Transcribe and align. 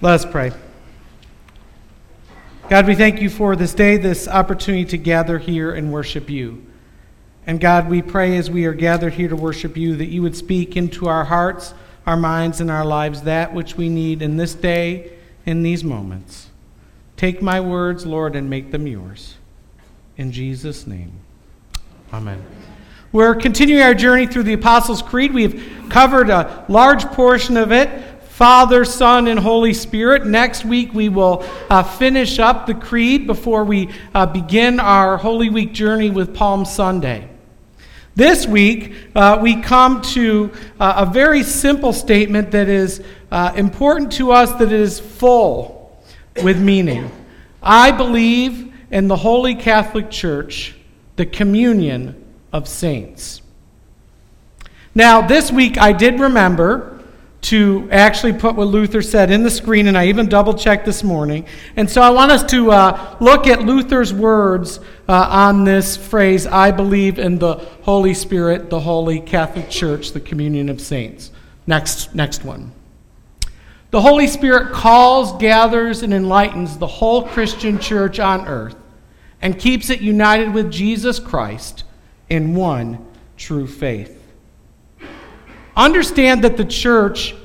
Let 0.00 0.14
us 0.14 0.24
pray. 0.24 0.52
God, 2.70 2.86
we 2.86 2.94
thank 2.94 3.20
you 3.20 3.28
for 3.28 3.56
this 3.56 3.74
day, 3.74 3.96
this 3.96 4.28
opportunity 4.28 4.84
to 4.84 4.96
gather 4.96 5.38
here 5.38 5.72
and 5.74 5.92
worship 5.92 6.30
you. 6.30 6.64
And 7.48 7.60
God, 7.60 7.88
we 7.88 8.00
pray 8.00 8.36
as 8.36 8.48
we 8.48 8.64
are 8.66 8.74
gathered 8.74 9.14
here 9.14 9.28
to 9.28 9.34
worship 9.34 9.76
you 9.76 9.96
that 9.96 10.06
you 10.06 10.22
would 10.22 10.36
speak 10.36 10.76
into 10.76 11.08
our 11.08 11.24
hearts, 11.24 11.74
our 12.06 12.16
minds, 12.16 12.60
and 12.60 12.70
our 12.70 12.84
lives 12.84 13.22
that 13.22 13.52
which 13.52 13.76
we 13.76 13.88
need 13.88 14.22
in 14.22 14.36
this 14.36 14.54
day, 14.54 15.10
in 15.44 15.64
these 15.64 15.82
moments. 15.82 16.48
Take 17.16 17.42
my 17.42 17.58
words, 17.58 18.06
Lord, 18.06 18.36
and 18.36 18.48
make 18.48 18.70
them 18.70 18.86
yours. 18.86 19.34
In 20.16 20.30
Jesus' 20.30 20.86
name, 20.86 21.10
amen. 22.12 22.44
We're 23.10 23.34
continuing 23.34 23.82
our 23.82 23.94
journey 23.94 24.28
through 24.28 24.44
the 24.44 24.52
Apostles' 24.52 25.02
Creed. 25.02 25.32
We've 25.32 25.88
covered 25.88 26.30
a 26.30 26.64
large 26.68 27.04
portion 27.06 27.56
of 27.56 27.72
it 27.72 27.88
Father, 28.38 28.84
Son, 28.84 29.26
and 29.26 29.36
Holy 29.36 29.74
Spirit. 29.74 30.24
Next 30.24 30.64
week, 30.64 30.94
we 30.94 31.08
will 31.08 31.44
uh, 31.68 31.82
finish 31.82 32.38
up 32.38 32.66
the 32.66 32.74
creed 32.74 33.26
before 33.26 33.64
we 33.64 33.90
uh, 34.14 34.26
begin 34.26 34.78
our 34.78 35.16
Holy 35.16 35.50
Week 35.50 35.72
journey 35.72 36.08
with 36.08 36.36
Palm 36.36 36.64
Sunday. 36.64 37.28
This 38.14 38.46
week, 38.46 38.94
uh, 39.16 39.40
we 39.42 39.60
come 39.60 40.02
to 40.12 40.52
uh, 40.78 41.04
a 41.04 41.12
very 41.12 41.42
simple 41.42 41.92
statement 41.92 42.52
that 42.52 42.68
is 42.68 43.02
uh, 43.32 43.54
important 43.56 44.12
to 44.12 44.30
us, 44.30 44.52
that 44.60 44.70
is 44.70 45.00
full 45.00 46.00
with 46.40 46.60
meaning. 46.60 47.10
I 47.60 47.90
believe 47.90 48.72
in 48.92 49.08
the 49.08 49.16
Holy 49.16 49.56
Catholic 49.56 50.12
Church, 50.12 50.76
the 51.16 51.26
communion 51.26 52.24
of 52.52 52.68
saints. 52.68 53.42
Now, 54.94 55.26
this 55.26 55.50
week, 55.50 55.76
I 55.76 55.92
did 55.92 56.20
remember 56.20 56.97
to 57.40 57.88
actually 57.90 58.32
put 58.32 58.56
what 58.56 58.66
Luther 58.66 59.00
said 59.00 59.30
in 59.30 59.42
the 59.42 59.50
screen, 59.50 59.86
and 59.86 59.96
I 59.96 60.06
even 60.08 60.28
double 60.28 60.54
checked 60.54 60.84
this 60.84 61.04
morning. 61.04 61.46
And 61.76 61.88
so 61.88 62.02
I 62.02 62.10
want 62.10 62.32
us 62.32 62.42
to 62.50 62.72
uh, 62.72 63.16
look 63.20 63.46
at 63.46 63.62
Luther's 63.62 64.12
words 64.12 64.80
uh, 65.08 65.28
on 65.30 65.64
this 65.64 65.96
phrase 65.96 66.46
I 66.46 66.72
believe 66.72 67.18
in 67.18 67.38
the 67.38 67.54
Holy 67.82 68.14
Spirit, 68.14 68.70
the 68.70 68.80
Holy 68.80 69.20
Catholic 69.20 69.70
Church, 69.70 70.12
the 70.12 70.20
communion 70.20 70.68
of 70.68 70.80
saints. 70.80 71.30
Next, 71.66 72.14
next 72.14 72.44
one. 72.44 72.72
The 73.90 74.00
Holy 74.00 74.26
Spirit 74.26 74.72
calls, 74.72 75.40
gathers, 75.40 76.02
and 76.02 76.12
enlightens 76.12 76.76
the 76.76 76.86
whole 76.86 77.22
Christian 77.22 77.78
church 77.78 78.18
on 78.18 78.46
earth 78.46 78.76
and 79.40 79.58
keeps 79.58 79.88
it 79.88 80.00
united 80.00 80.52
with 80.52 80.70
Jesus 80.70 81.18
Christ 81.18 81.84
in 82.28 82.54
one 82.54 83.06
true 83.36 83.66
faith. 83.66 84.17
Understand 85.78 86.42
that 86.42 86.56
the 86.56 86.64
church 86.64 87.36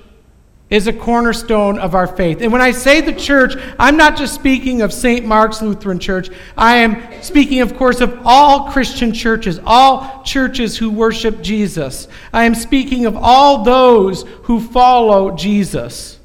is 0.72 0.88
a 0.88 0.94
cornerstone 0.94 1.78
of 1.78 1.94
our 1.94 2.08
faith. 2.08 2.42
And 2.42 2.52
when 2.52 2.62
I 2.62 2.72
say 2.72 3.00
the 3.00 3.14
church, 3.14 3.54
I'm 3.78 3.96
not 3.96 4.18
just 4.18 4.34
speaking 4.34 4.82
of 4.82 4.92
St. 4.92 5.24
Mark's 5.24 5.62
Lutheran 5.62 6.00
Church. 6.00 6.30
I 6.58 6.78
am 6.78 7.22
speaking, 7.22 7.62
of 7.62 7.78
course, 7.78 8.02
of 8.02 8.20
all 8.26 8.72
Christian 8.72 9.14
churches, 9.14 9.60
all 9.68 10.24
churches 10.24 10.76
who 10.76 10.90
worship 10.90 11.44
Jesus. 11.44 12.08
I 12.34 12.46
am 12.46 12.56
speaking 12.56 13.06
of 13.06 13.16
all 13.16 13.64
those 13.64 14.24
who 14.44 14.60
follow 14.60 15.36
Jesus. 15.36 16.18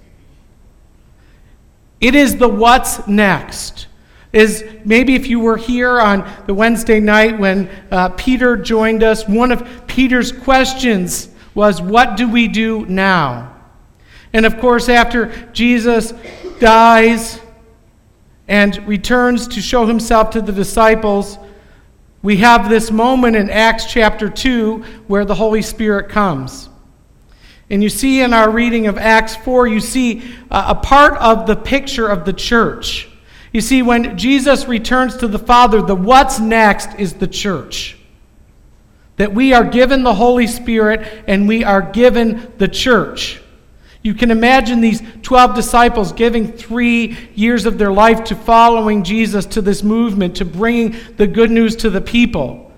It 2.00 2.14
is 2.14 2.38
the 2.38 2.48
what's 2.48 3.06
next. 3.06 3.86
Is 4.32 4.64
maybe 4.82 5.14
if 5.14 5.26
you 5.26 5.40
were 5.40 5.58
here 5.58 6.00
on 6.00 6.26
the 6.46 6.54
Wednesday 6.54 7.00
night 7.00 7.38
when 7.38 7.68
uh, 7.90 8.08
Peter 8.10 8.56
joined 8.56 9.02
us, 9.02 9.28
one 9.28 9.52
of 9.52 9.86
Peter's 9.86 10.32
questions 10.32 11.28
was, 11.58 11.82
What 11.82 12.16
do 12.16 12.28
we 12.28 12.46
do 12.46 12.86
now? 12.86 13.52
And 14.32 14.46
of 14.46 14.60
course, 14.60 14.88
after 14.88 15.26
Jesus 15.52 16.14
dies 16.60 17.40
and 18.46 18.86
returns 18.86 19.48
to 19.48 19.60
show 19.60 19.84
himself 19.84 20.30
to 20.30 20.40
the 20.40 20.52
disciples, 20.52 21.36
we 22.22 22.36
have 22.36 22.68
this 22.68 22.92
moment 22.92 23.34
in 23.34 23.50
Acts 23.50 23.86
chapter 23.92 24.30
2 24.30 24.84
where 25.08 25.24
the 25.24 25.34
Holy 25.34 25.62
Spirit 25.62 26.10
comes. 26.10 26.68
And 27.70 27.82
you 27.82 27.88
see 27.88 28.22
in 28.22 28.32
our 28.32 28.50
reading 28.50 28.86
of 28.86 28.96
Acts 28.96 29.34
4, 29.34 29.66
you 29.66 29.80
see 29.80 30.22
a 30.52 30.76
part 30.76 31.14
of 31.14 31.48
the 31.48 31.56
picture 31.56 32.06
of 32.06 32.24
the 32.24 32.32
church. 32.32 33.08
You 33.52 33.60
see, 33.60 33.82
when 33.82 34.16
Jesus 34.16 34.66
returns 34.66 35.16
to 35.16 35.26
the 35.26 35.40
Father, 35.40 35.82
the 35.82 35.96
what's 35.96 36.38
next 36.38 36.94
is 37.00 37.14
the 37.14 37.26
church 37.26 37.97
that 39.18 39.34
we 39.34 39.52
are 39.52 39.64
given 39.64 40.02
the 40.02 40.14
Holy 40.14 40.46
Spirit 40.46 41.24
and 41.26 41.46
we 41.46 41.62
are 41.62 41.82
given 41.82 42.52
the 42.58 42.68
church. 42.68 43.40
You 44.02 44.14
can 44.14 44.30
imagine 44.30 44.80
these 44.80 45.02
12 45.22 45.54
disciples 45.54 46.12
giving 46.12 46.52
three 46.52 47.16
years 47.34 47.66
of 47.66 47.78
their 47.78 47.92
life 47.92 48.24
to 48.24 48.36
following 48.36 49.02
Jesus, 49.02 49.44
to 49.46 49.60
this 49.60 49.82
movement, 49.82 50.36
to 50.36 50.44
bringing 50.44 50.96
the 51.16 51.26
good 51.26 51.50
news 51.50 51.76
to 51.76 51.90
the 51.90 52.00
people. 52.00 52.72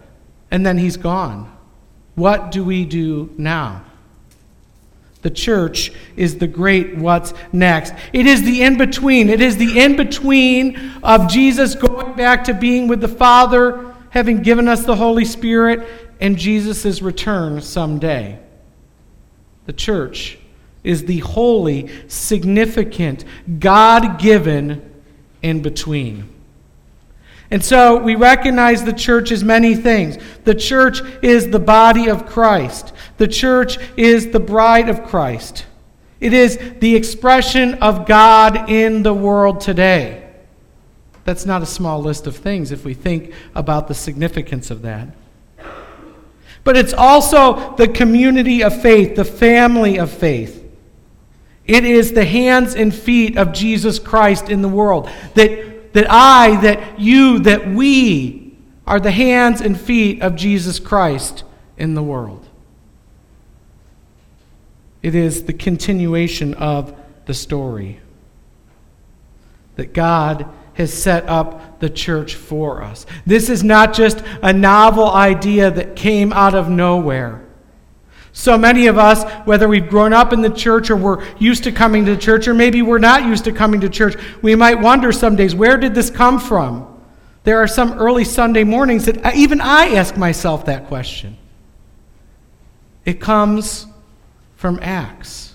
And 0.50 0.64
then 0.64 0.78
he's 0.78 0.96
gone. 0.96 1.54
What 2.14 2.50
do 2.50 2.64
we 2.64 2.84
do 2.84 3.32
now? 3.36 3.84
The 5.22 5.30
church 5.30 5.92
is 6.16 6.38
the 6.38 6.46
great 6.46 6.96
what's 6.96 7.34
next. 7.52 7.92
It 8.14 8.26
is 8.26 8.42
the 8.42 8.62
in 8.62 8.78
between. 8.78 9.28
It 9.28 9.42
is 9.42 9.58
the 9.58 9.78
in 9.78 9.96
between 9.96 10.78
of 11.02 11.28
Jesus 11.28 11.74
going 11.74 12.14
back 12.14 12.44
to 12.44 12.54
being 12.54 12.88
with 12.88 13.02
the 13.02 13.08
Father, 13.08 13.94
having 14.08 14.40
given 14.40 14.66
us 14.66 14.84
the 14.84 14.96
Holy 14.96 15.26
Spirit, 15.26 16.09
and 16.20 16.36
Jesus' 16.36 17.02
return 17.02 17.60
someday. 17.62 18.38
The 19.66 19.72
church 19.72 20.38
is 20.84 21.04
the 21.04 21.18
holy, 21.18 21.90
significant, 22.08 23.24
God 23.58 24.18
given 24.18 25.02
in 25.42 25.62
between. 25.62 26.28
And 27.50 27.64
so 27.64 27.96
we 27.96 28.14
recognize 28.14 28.84
the 28.84 28.92
church 28.92 29.32
as 29.32 29.42
many 29.42 29.74
things. 29.74 30.18
The 30.44 30.54
church 30.54 31.00
is 31.22 31.50
the 31.50 31.58
body 31.58 32.08
of 32.08 32.26
Christ, 32.26 32.92
the 33.18 33.28
church 33.28 33.78
is 33.96 34.30
the 34.30 34.40
bride 34.40 34.88
of 34.88 35.04
Christ. 35.04 35.66
It 36.20 36.34
is 36.34 36.58
the 36.80 36.96
expression 36.96 37.74
of 37.74 38.06
God 38.06 38.68
in 38.68 39.02
the 39.02 39.14
world 39.14 39.62
today. 39.62 40.30
That's 41.24 41.46
not 41.46 41.62
a 41.62 41.66
small 41.66 42.02
list 42.02 42.26
of 42.26 42.36
things 42.36 42.72
if 42.72 42.84
we 42.84 42.92
think 42.92 43.32
about 43.54 43.88
the 43.88 43.94
significance 43.94 44.70
of 44.70 44.82
that. 44.82 45.08
But 46.70 46.76
it's 46.76 46.94
also 46.94 47.74
the 47.74 47.88
community 47.88 48.62
of 48.62 48.80
faith, 48.80 49.16
the 49.16 49.24
family 49.24 49.98
of 49.98 50.08
faith. 50.08 50.64
It 51.66 51.82
is 51.82 52.12
the 52.12 52.24
hands 52.24 52.76
and 52.76 52.94
feet 52.94 53.36
of 53.36 53.52
Jesus 53.52 53.98
Christ 53.98 54.48
in 54.48 54.62
the 54.62 54.68
world. 54.68 55.10
That, 55.34 55.92
that 55.94 56.06
I, 56.08 56.60
that 56.60 57.00
you, 57.00 57.40
that 57.40 57.66
we 57.66 58.56
are 58.86 59.00
the 59.00 59.10
hands 59.10 59.60
and 59.60 59.80
feet 59.80 60.22
of 60.22 60.36
Jesus 60.36 60.78
Christ 60.78 61.42
in 61.76 61.94
the 61.94 62.04
world. 62.04 62.48
It 65.02 65.16
is 65.16 65.46
the 65.46 65.52
continuation 65.52 66.54
of 66.54 66.96
the 67.26 67.34
story. 67.34 67.98
That 69.74 69.92
God 69.92 70.48
has 70.74 70.92
set 70.92 71.28
up 71.28 71.80
the 71.80 71.90
church 71.90 72.34
for 72.34 72.82
us. 72.82 73.06
This 73.26 73.48
is 73.48 73.64
not 73.64 73.92
just 73.92 74.22
a 74.42 74.52
novel 74.52 75.10
idea 75.10 75.70
that 75.70 75.96
came 75.96 76.32
out 76.32 76.54
of 76.54 76.68
nowhere. 76.68 77.44
So 78.32 78.56
many 78.56 78.86
of 78.86 78.96
us, 78.96 79.24
whether 79.44 79.68
we've 79.68 79.88
grown 79.88 80.12
up 80.12 80.32
in 80.32 80.40
the 80.40 80.50
church 80.50 80.88
or 80.90 80.96
we're 80.96 81.26
used 81.38 81.64
to 81.64 81.72
coming 81.72 82.04
to 82.06 82.16
church, 82.16 82.46
or 82.46 82.54
maybe 82.54 82.80
we're 82.80 82.98
not 82.98 83.24
used 83.24 83.44
to 83.44 83.52
coming 83.52 83.80
to 83.80 83.88
church, 83.88 84.14
we 84.40 84.54
might 84.54 84.76
wonder 84.76 85.10
some 85.10 85.36
days, 85.36 85.54
where 85.54 85.76
did 85.76 85.94
this 85.94 86.10
come 86.10 86.38
from? 86.38 86.86
There 87.42 87.58
are 87.58 87.66
some 87.66 87.94
early 87.94 88.24
Sunday 88.24 88.64
mornings 88.64 89.06
that 89.06 89.34
even 89.34 89.60
I 89.60 89.94
ask 89.94 90.16
myself 90.16 90.66
that 90.66 90.86
question. 90.86 91.36
It 93.04 93.20
comes 93.20 93.86
from 94.56 94.78
Acts. 94.82 95.54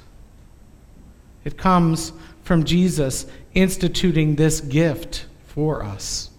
It 1.45 1.57
comes 1.57 2.11
from 2.43 2.63
Jesus 2.63 3.27
instituting 3.55 4.35
this 4.35 4.61
gift 4.61 5.25
for 5.45 5.83
us. 5.83 6.29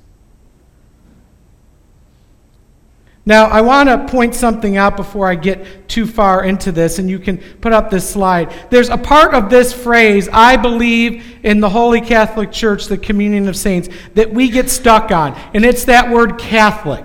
Now, 3.28 3.46
I 3.46 3.60
want 3.62 3.88
to 3.88 4.06
point 4.06 4.36
something 4.36 4.76
out 4.76 4.96
before 4.96 5.28
I 5.28 5.34
get 5.34 5.88
too 5.88 6.06
far 6.06 6.44
into 6.44 6.70
this, 6.70 7.00
and 7.00 7.10
you 7.10 7.18
can 7.18 7.38
put 7.60 7.72
up 7.72 7.90
this 7.90 8.08
slide. 8.08 8.54
There's 8.70 8.88
a 8.88 8.96
part 8.96 9.34
of 9.34 9.50
this 9.50 9.72
phrase, 9.72 10.28
I 10.32 10.56
believe 10.56 11.40
in 11.42 11.58
the 11.58 11.68
Holy 11.68 12.00
Catholic 12.00 12.52
Church, 12.52 12.86
the 12.86 12.96
communion 12.96 13.48
of 13.48 13.56
saints, 13.56 13.88
that 14.14 14.32
we 14.32 14.48
get 14.48 14.70
stuck 14.70 15.10
on, 15.10 15.34
and 15.54 15.64
it's 15.64 15.86
that 15.86 16.08
word 16.08 16.38
Catholic. 16.38 17.04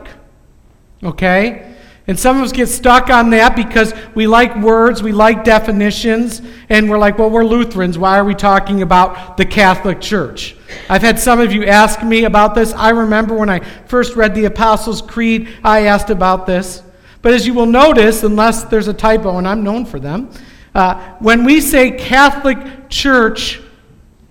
Okay? 1.03 1.70
And 2.11 2.19
some 2.19 2.35
of 2.35 2.43
us 2.43 2.51
get 2.51 2.67
stuck 2.67 3.09
on 3.09 3.29
that 3.29 3.55
because 3.55 3.93
we 4.15 4.27
like 4.27 4.53
words, 4.57 5.01
we 5.01 5.13
like 5.13 5.45
definitions, 5.45 6.41
and 6.67 6.89
we're 6.89 6.99
like, 6.99 7.17
well, 7.17 7.29
we're 7.29 7.45
Lutherans. 7.45 7.97
Why 7.97 8.17
are 8.19 8.25
we 8.25 8.35
talking 8.35 8.81
about 8.81 9.37
the 9.37 9.45
Catholic 9.45 10.01
Church? 10.01 10.57
I've 10.89 11.03
had 11.03 11.17
some 11.17 11.39
of 11.39 11.53
you 11.53 11.63
ask 11.63 12.03
me 12.03 12.25
about 12.25 12.53
this. 12.53 12.73
I 12.73 12.89
remember 12.89 13.33
when 13.37 13.49
I 13.49 13.59
first 13.85 14.17
read 14.17 14.35
the 14.35 14.43
Apostles' 14.43 15.01
Creed, 15.01 15.47
I 15.63 15.85
asked 15.85 16.09
about 16.09 16.45
this. 16.45 16.83
But 17.21 17.33
as 17.33 17.47
you 17.47 17.53
will 17.53 17.65
notice, 17.65 18.23
unless 18.23 18.65
there's 18.65 18.89
a 18.89 18.93
typo, 18.93 19.37
and 19.37 19.47
I'm 19.47 19.63
known 19.63 19.85
for 19.85 19.97
them, 19.97 20.31
uh, 20.75 21.15
when 21.19 21.45
we 21.45 21.61
say 21.61 21.91
Catholic 21.91 22.89
Church 22.89 23.61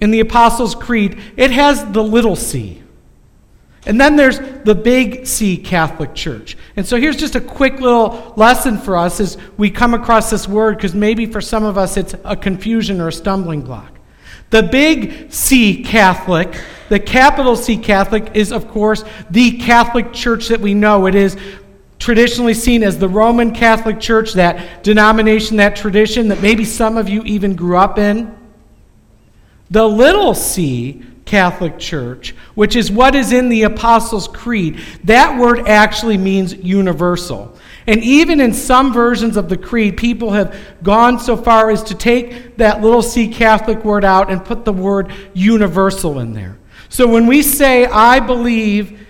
in 0.03 0.11
the 0.11 0.21
Apostles' 0.21 0.75
Creed, 0.75 1.19
it 1.39 1.51
has 1.51 1.83
the 1.93 2.05
little 2.05 2.37
c. 2.37 2.80
And 3.87 3.99
then 3.99 4.17
there's 4.17 4.39
the 4.39 4.75
big 4.75 5.27
C 5.27 5.57
Catholic 5.57 6.15
Church. 6.15 6.57
And 6.77 6.87
so 6.87 6.99
here's 6.99 7.17
just 7.17 7.35
a 7.35 7.41
quick 7.41 7.81
little 7.81 8.35
lesson 8.37 8.79
for 8.79 8.97
us 8.97 9.21
as 9.21 9.39
we 9.57 9.71
come 9.71 9.95
across 9.95 10.29
this 10.31 10.47
word, 10.47 10.77
because 10.77 10.95
maybe 10.95 11.25
for 11.25 11.41
some 11.41 11.65
of 11.65 11.79
us 11.79 11.97
it's 11.97 12.15
a 12.25 12.37
confusion 12.37 13.01
or 13.01 13.09
a 13.09 13.13
stumbling 13.13 13.63
block. 13.63 13.99
The 14.51 14.63
big 14.65 15.33
C 15.33 15.83
Catholic, 15.83 16.61
the 16.89 16.99
capital 16.99 17.57
C 17.57 17.79
Catholic, 17.79 18.33
is 18.35 18.53
of 18.53 18.69
course 18.69 19.05
the 19.31 19.59
Catholic 19.59 20.13
Church 20.13 20.49
that 20.49 20.61
we 20.61 20.75
know. 20.75 21.07
It 21.07 21.15
is 21.15 21.37
traditionally 21.99 22.55
seen 22.55 22.83
as 22.83 22.99
the 22.99 23.09
Roman 23.09 23.53
Catholic 23.55 24.01
Church, 24.01 24.35
that 24.35 24.83
denomination, 24.83 25.57
that 25.59 25.77
tradition 25.77 26.29
that 26.29 26.43
maybe 26.43 26.65
some 26.65 26.99
of 26.99 27.09
you 27.09 27.23
even 27.23 27.55
grew 27.55 27.77
up 27.77 27.99
in. 27.99 28.37
The 29.71 29.87
little 29.87 30.35
c 30.35 31.03
Catholic 31.31 31.79
Church, 31.79 32.35
which 32.57 32.75
is 32.75 32.91
what 32.91 33.15
is 33.15 33.31
in 33.31 33.49
the 33.49 33.63
Apostles' 33.63 34.27
Creed, 34.27 34.81
that 35.05 35.39
word 35.39 35.69
actually 35.69 36.19
means 36.19 36.53
universal. 36.55 37.57
And 37.87 38.03
even 38.03 38.41
in 38.41 38.53
some 38.53 38.93
versions 38.93 39.37
of 39.37 39.49
the 39.49 39.57
Creed, 39.57 39.97
people 39.97 40.33
have 40.33 40.59
gone 40.83 41.21
so 41.21 41.37
far 41.37 41.71
as 41.71 41.85
to 41.85 41.95
take 41.95 42.57
that 42.57 42.81
little 42.81 43.01
c 43.01 43.29
Catholic 43.29 43.85
word 43.85 44.05
out 44.05 44.29
and 44.29 44.45
put 44.45 44.65
the 44.65 44.73
word 44.73 45.13
universal 45.33 46.19
in 46.19 46.33
there. 46.33 46.59
So 46.89 47.07
when 47.07 47.29
we 47.29 47.43
say, 47.43 47.87
I 47.87 48.19
believe 48.19 49.07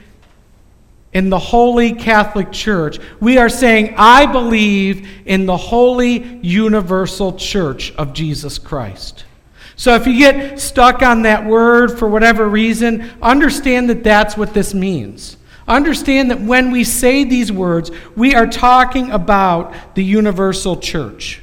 in 1.14 1.31
the 1.31 1.38
Holy 1.38 1.94
Catholic 1.94 2.52
Church, 2.52 2.99
we 3.19 3.38
are 3.38 3.49
saying, 3.49 3.94
I 3.96 4.26
believe 4.26 5.08
in 5.25 5.46
the 5.46 5.56
Holy 5.56 6.38
Universal 6.43 7.38
Church 7.38 7.94
of 7.94 8.12
Jesus 8.12 8.58
Christ. 8.58 9.25
So 9.80 9.94
if 9.94 10.06
you 10.06 10.18
get 10.18 10.60
stuck 10.60 11.00
on 11.00 11.22
that 11.22 11.46
word 11.46 11.98
for 11.98 12.06
whatever 12.06 12.46
reason, 12.46 13.10
understand 13.22 13.88
that 13.88 14.04
that's 14.04 14.36
what 14.36 14.52
this 14.52 14.74
means. 14.74 15.38
Understand 15.66 16.30
that 16.30 16.38
when 16.38 16.70
we 16.70 16.84
say 16.84 17.24
these 17.24 17.50
words, 17.50 17.90
we 18.14 18.34
are 18.34 18.46
talking 18.46 19.10
about 19.10 19.94
the 19.94 20.04
universal 20.04 20.76
church. 20.76 21.40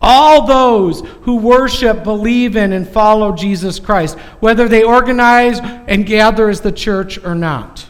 All 0.00 0.46
those 0.46 1.02
who 1.20 1.36
worship, 1.36 2.02
believe 2.02 2.56
in, 2.56 2.72
and 2.72 2.88
follow 2.88 3.36
Jesus 3.36 3.78
Christ, 3.78 4.18
whether 4.40 4.68
they 4.68 4.84
organize 4.84 5.60
and 5.60 6.06
gather 6.06 6.48
as 6.48 6.62
the 6.62 6.72
church 6.72 7.22
or 7.22 7.34
not. 7.34 7.84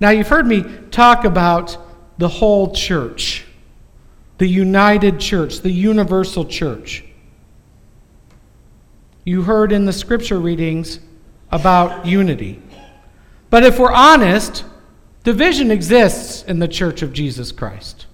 Now, 0.00 0.08
you've 0.08 0.28
heard 0.28 0.46
me 0.46 0.64
talk 0.90 1.26
about 1.26 1.76
the 2.16 2.28
whole 2.28 2.72
church 2.72 3.44
the 4.38 4.46
united 4.46 5.20
church, 5.20 5.60
the 5.60 5.70
universal 5.70 6.44
church. 6.44 7.04
You 9.24 9.42
heard 9.42 9.72
in 9.72 9.84
the 9.84 9.92
scripture 9.92 10.38
readings 10.38 11.00
about 11.50 12.04
unity. 12.04 12.60
But 13.48 13.62
if 13.62 13.78
we're 13.78 13.92
honest, 13.92 14.64
division 15.22 15.70
exists 15.70 16.42
in 16.42 16.58
the 16.58 16.68
church 16.68 17.02
of 17.02 17.12
Jesus 17.12 17.52
Christ. 17.52 18.06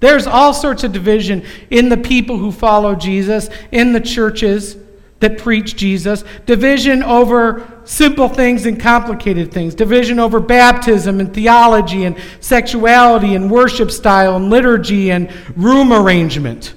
There's 0.00 0.26
all 0.26 0.54
sorts 0.54 0.82
of 0.82 0.92
division 0.92 1.44
in 1.68 1.90
the 1.90 1.96
people 1.98 2.38
who 2.38 2.50
follow 2.50 2.94
Jesus, 2.94 3.50
in 3.70 3.92
the 3.92 4.00
churches 4.00 4.76
that 5.20 5.38
preach 5.38 5.76
Jesus, 5.76 6.24
division 6.46 7.02
over 7.02 7.66
simple 7.84 8.28
things 8.28 8.66
and 8.66 8.80
complicated 8.80 9.52
things, 9.52 9.74
division 9.74 10.18
over 10.18 10.40
baptism 10.40 11.20
and 11.20 11.32
theology 11.32 12.04
and 12.04 12.16
sexuality 12.40 13.34
and 13.34 13.50
worship 13.50 13.90
style 13.90 14.36
and 14.36 14.50
liturgy 14.50 15.10
and 15.10 15.30
room 15.56 15.92
arrangement. 15.92 16.74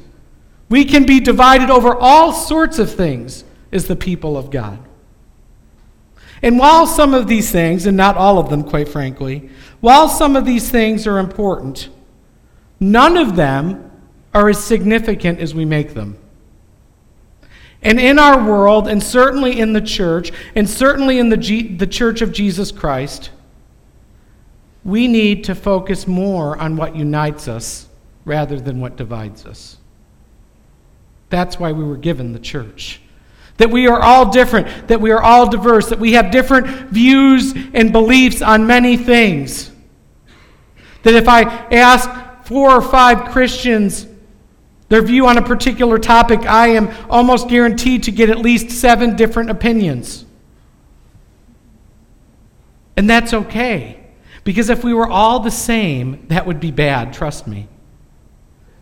We 0.70 0.86
can 0.86 1.06
be 1.06 1.20
divided 1.20 1.70
over 1.70 1.96
all 1.96 2.34
sorts 2.34 2.80
of 2.80 2.94
things 2.94 3.44
as 3.72 3.88
the 3.88 3.96
people 3.96 4.38
of 4.38 4.52
God. 4.52 4.80
And 6.42 6.60
while 6.60 6.86
some 6.86 7.14
of 7.14 7.28
these 7.28 7.52
things, 7.52 7.86
and 7.86 7.96
not 7.96 8.18
all 8.18 8.38
of 8.38 8.50
them, 8.50 8.64
quite 8.64 8.90
frankly, 8.90 9.50
while 9.80 10.10
some 10.10 10.36
of 10.36 10.46
these 10.46 10.70
things 10.70 11.08
are 11.08 11.18
important, 11.18 11.88
none 12.82 13.16
of 13.16 13.38
them 13.38 13.92
are 14.34 14.50
as 14.50 14.62
significant 14.62 15.40
as 15.40 15.56
we 15.56 15.64
make 15.64 15.94
them. 15.94 16.18
And 17.84 18.00
in 18.00 18.18
our 18.18 18.44
world, 18.44 18.88
and 18.88 19.04
certainly 19.04 19.60
in 19.60 19.74
the 19.74 19.82
church, 19.82 20.32
and 20.56 20.70
certainly 20.70 21.20
in 21.20 21.30
the, 21.30 21.38
G- 21.38 21.76
the 21.76 21.86
church 21.86 22.22
of 22.22 22.32
Jesus 22.32 22.72
Christ, 22.72 23.30
we 24.86 25.08
need 25.08 25.44
to 25.46 25.56
focus 25.56 26.08
more 26.08 26.58
on 26.58 26.78
what 26.78 26.96
unites 26.96 27.48
us 27.48 27.88
rather 28.26 28.60
than 28.60 28.80
what 28.80 28.96
divides 28.96 29.46
us. 29.46 29.78
That's 31.30 31.60
why 31.60 31.72
we 31.74 31.84
were 31.84 31.98
given 31.98 32.32
the 32.32 32.40
church. 32.40 33.02
That 33.58 33.70
we 33.70 33.88
are 33.88 34.02
all 34.02 34.32
different, 34.32 34.88
that 34.88 35.02
we 35.02 35.12
are 35.12 35.22
all 35.22 35.50
diverse, 35.50 35.90
that 35.90 36.00
we 36.00 36.14
have 36.14 36.32
different 36.32 36.68
views 36.90 37.54
and 37.74 37.92
beliefs 37.92 38.42
on 38.42 38.66
many 38.66 38.98
things. 38.98 39.72
That 41.04 41.16
if 41.16 41.28
I 41.28 41.42
ask 41.42 42.10
four 42.46 42.72
or 42.72 42.82
five 42.82 43.32
Christians 43.32 44.08
their 44.94 45.02
view 45.02 45.26
on 45.26 45.40
a 45.40 45.42
particular 45.42 45.98
topic, 45.98 46.42
I 46.42 46.68
am 46.68 46.88
almost 47.10 47.48
guaranteed 47.48 48.04
to 48.04 48.12
get 48.12 48.30
at 48.30 48.38
least 48.38 48.70
seven 48.70 49.16
different 49.16 49.50
opinions. 49.50 50.24
And 52.96 53.10
that's 53.10 53.34
okay. 53.34 54.00
Because 54.44 54.70
if 54.70 54.84
we 54.84 54.94
were 54.94 55.08
all 55.08 55.40
the 55.40 55.50
same, 55.50 56.28
that 56.28 56.46
would 56.46 56.60
be 56.60 56.70
bad, 56.70 57.12
trust 57.12 57.48
me. 57.48 57.68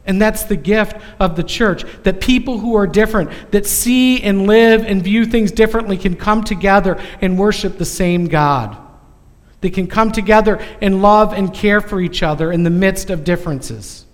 And 0.05 0.21
that's 0.21 0.43
the 0.43 0.57
gift 0.57 0.97
of 1.17 1.37
the 1.37 1.43
church 1.43 1.85
that 2.03 2.19
people 2.19 2.59
who 2.59 2.75
are 2.75 2.87
different, 2.87 3.29
that 3.51 3.65
see 3.65 4.21
and 4.21 4.47
live 4.47 4.83
and 4.83 5.01
view 5.01 5.25
things 5.25 5.53
differently, 5.53 5.97
can 5.97 6.17
come 6.17 6.43
together 6.43 7.01
and 7.21 7.39
worship 7.39 7.77
the 7.77 7.85
same 7.85 8.25
God. 8.25 8.75
They 9.61 9.69
can 9.69 9.87
come 9.87 10.11
together 10.11 10.61
and 10.81 11.01
love 11.01 11.31
and 11.31 11.53
care 11.53 11.79
for 11.79 12.01
each 12.01 12.21
other 12.21 12.51
in 12.51 12.63
the 12.63 12.69
midst 12.69 13.09
of 13.09 13.23
differences. 13.23 14.05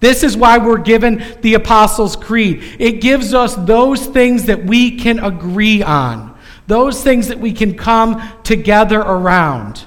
This 0.00 0.22
is 0.22 0.36
why 0.36 0.58
we're 0.58 0.78
given 0.78 1.24
the 1.40 1.54
Apostles' 1.54 2.14
Creed. 2.14 2.62
It 2.78 3.00
gives 3.00 3.34
us 3.34 3.56
those 3.56 4.06
things 4.06 4.44
that 4.44 4.64
we 4.64 4.96
can 4.96 5.18
agree 5.18 5.82
on, 5.82 6.38
those 6.66 7.02
things 7.02 7.28
that 7.28 7.40
we 7.40 7.52
can 7.52 7.76
come 7.76 8.22
together 8.44 9.00
around. 9.00 9.84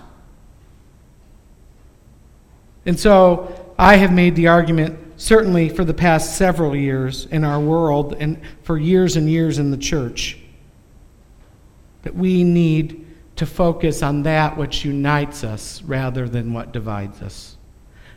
And 2.85 2.99
so 2.99 3.73
I 3.77 3.95
have 3.97 4.11
made 4.11 4.35
the 4.35 4.47
argument, 4.47 4.99
certainly 5.15 5.69
for 5.69 5.85
the 5.85 5.93
past 5.93 6.35
several 6.35 6.75
years 6.75 7.25
in 7.27 7.43
our 7.43 7.59
world 7.59 8.15
and 8.19 8.41
for 8.63 8.77
years 8.77 9.15
and 9.15 9.29
years 9.29 9.59
in 9.59 9.71
the 9.71 9.77
church, 9.77 10.37
that 12.03 12.15
we 12.15 12.43
need 12.43 13.07
to 13.37 13.45
focus 13.45 14.03
on 14.03 14.23
that 14.23 14.57
which 14.57 14.83
unites 14.83 15.43
us 15.43 15.81
rather 15.83 16.27
than 16.27 16.53
what 16.53 16.73
divides 16.73 17.21
us. 17.21 17.55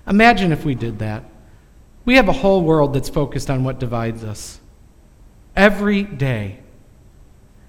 Imagine 0.07 0.51
if 0.51 0.65
we 0.65 0.75
did 0.75 0.99
that. 0.99 1.25
We 2.05 2.17
have 2.17 2.29
a 2.29 2.33
whole 2.33 2.63
world 2.63 2.95
that's 2.95 3.09
focused 3.09 3.51
on 3.51 3.65
what 3.65 3.79
divides 3.79 4.25
us 4.25 4.61
every 5.57 6.03
day. 6.03 6.61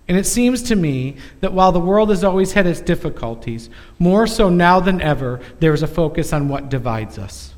And 0.07 0.17
it 0.17 0.25
seems 0.25 0.61
to 0.63 0.75
me 0.75 1.15
that 1.39 1.53
while 1.53 1.71
the 1.71 1.79
world 1.79 2.09
has 2.09 2.23
always 2.23 2.51
had 2.51 2.67
its 2.67 2.81
difficulties, 2.81 3.69
more 3.97 4.27
so 4.27 4.49
now 4.49 4.79
than 4.79 5.01
ever, 5.01 5.39
there 5.59 5.73
is 5.73 5.81
a 5.81 5.87
focus 5.87 6.31
on 6.31 6.47
what 6.47 6.69
divides 6.69 7.17
us. 7.17 7.55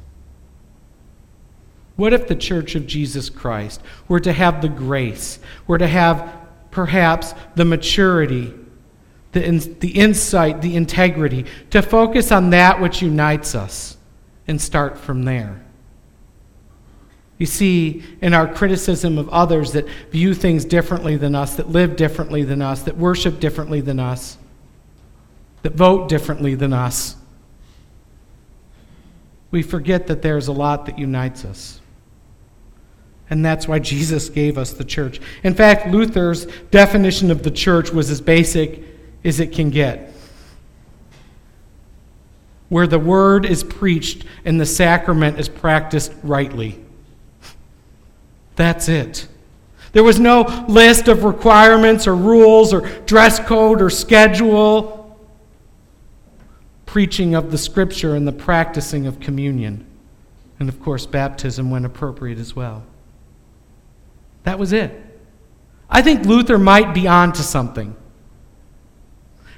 What 1.98 2.14
if 2.14 2.28
the 2.28 2.36
church 2.36 2.76
of 2.76 2.88
Jesus 2.88 3.30
Christ 3.30 3.82
were 4.08 4.20
to 4.20 4.32
have 4.32 4.62
the 4.62 4.70
grace, 4.70 5.40
were 5.66 5.80
to 5.80 5.88
have 5.88 6.32
perhaps 6.72 7.34
the 7.56 7.66
maturity, 7.66 8.54
the, 9.32 9.44
in, 9.44 9.80
the 9.80 9.90
insight, 9.90 10.62
the 10.62 10.76
integrity 10.76 11.46
to 11.72 11.82
focus 11.82 12.32
on 12.32 12.52
that 12.52 12.80
which 12.80 13.02
unites 13.02 13.56
us 13.56 13.98
and 14.48 14.62
start 14.62 14.98
from 14.98 15.24
there? 15.24 15.67
You 17.38 17.46
see, 17.46 18.04
in 18.22 18.34
our 18.34 18.52
criticism 18.52 19.18
of 19.18 19.30
others 19.30 19.74
that 19.74 19.88
view 20.12 20.34
things 20.34 20.66
differently 20.66 21.18
than 21.18 21.36
us, 21.36 21.56
that 21.56 21.70
live 21.70 21.96
differently 21.96 22.44
than 22.44 22.62
us, 22.62 22.82
that 22.84 22.98
worship 22.98 23.40
differently 23.40 23.82
than 23.82 24.00
us, 24.00 24.38
that 25.62 25.74
vote 25.74 26.10
differently 26.10 26.56
than 26.56 26.74
us, 26.74 27.16
we 29.52 29.62
forget 29.62 30.08
that 30.08 30.22
there's 30.22 30.48
a 30.48 30.52
lot 30.52 30.86
that 30.88 30.98
unites 30.98 31.46
us. 31.46 31.80
And 33.30 33.46
that's 33.46 33.68
why 33.68 33.80
Jesus 33.80 34.30
gave 34.30 34.58
us 34.58 34.74
the 34.74 34.84
church. 34.84 35.20
In 35.44 35.54
fact, 35.54 35.88
Luther's 35.88 36.46
definition 36.72 37.30
of 37.30 37.44
the 37.44 37.52
church 37.52 37.92
was 37.92 38.10
as 38.10 38.22
basic 38.22 38.84
as 39.24 39.40
it 39.40 39.52
can 39.52 39.70
get 39.70 40.14
where 42.70 42.88
the 42.88 43.00
word 43.00 43.46
is 43.46 43.64
preached 43.64 44.26
and 44.46 44.60
the 44.60 44.66
sacrament 44.66 45.40
is 45.40 45.48
practiced 45.48 46.14
rightly. 46.24 46.84
That's 48.58 48.90
it. 48.90 49.28
There 49.94 50.04
was 50.04 50.20
no 50.20 50.66
list 50.68 51.08
of 51.08 51.24
requirements 51.24 52.06
or 52.08 52.16
rules 52.16 52.74
or 52.74 52.82
dress 53.06 53.40
code 53.40 53.82
or 53.82 53.90
schedule. 53.90 55.18
Preaching 56.86 57.36
of 57.36 57.52
the 57.52 57.58
scripture 57.58 58.16
and 58.16 58.28
the 58.28 58.34
practicing 58.34 59.08
of 59.08 59.20
communion. 59.20 59.86
And 60.60 60.68
of 60.68 60.82
course, 60.82 61.06
baptism 61.06 61.72
when 61.72 61.86
appropriate 61.86 62.40
as 62.40 62.56
well. 62.56 62.84
That 64.44 64.60
was 64.60 64.74
it. 64.74 64.92
I 65.90 66.02
think 66.02 66.26
Luther 66.26 66.58
might 66.58 66.94
be 66.94 67.08
on 67.08 67.32
to 67.34 67.44
something. 67.44 67.96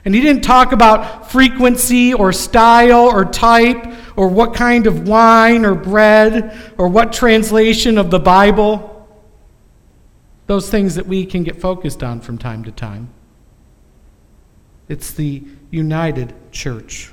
And 0.06 0.16
he 0.16 0.22
didn't 0.22 0.44
talk 0.44 0.72
about 0.72 1.32
frequency 1.32 2.14
or 2.14 2.32
style 2.32 3.08
or 3.08 3.26
type 3.26 3.94
or 4.16 4.28
what 4.28 4.54
kind 4.54 4.88
of 4.88 5.08
wine 5.08 5.66
or 5.66 5.76
bread 5.76 6.58
or 6.78 6.88
what 6.88 7.14
translation 7.14 7.98
of 7.98 8.10
the 8.10 8.20
Bible. 8.20 8.89
Those 10.50 10.68
things 10.68 10.96
that 10.96 11.06
we 11.06 11.28
can 11.28 11.44
get 11.44 11.62
focused 11.62 12.02
on 12.02 12.22
from 12.22 12.40
time 12.40 12.64
to 12.64 12.72
time. 12.72 13.10
It's 14.88 15.12
the 15.12 15.44
united 15.70 16.34
church 16.52 17.12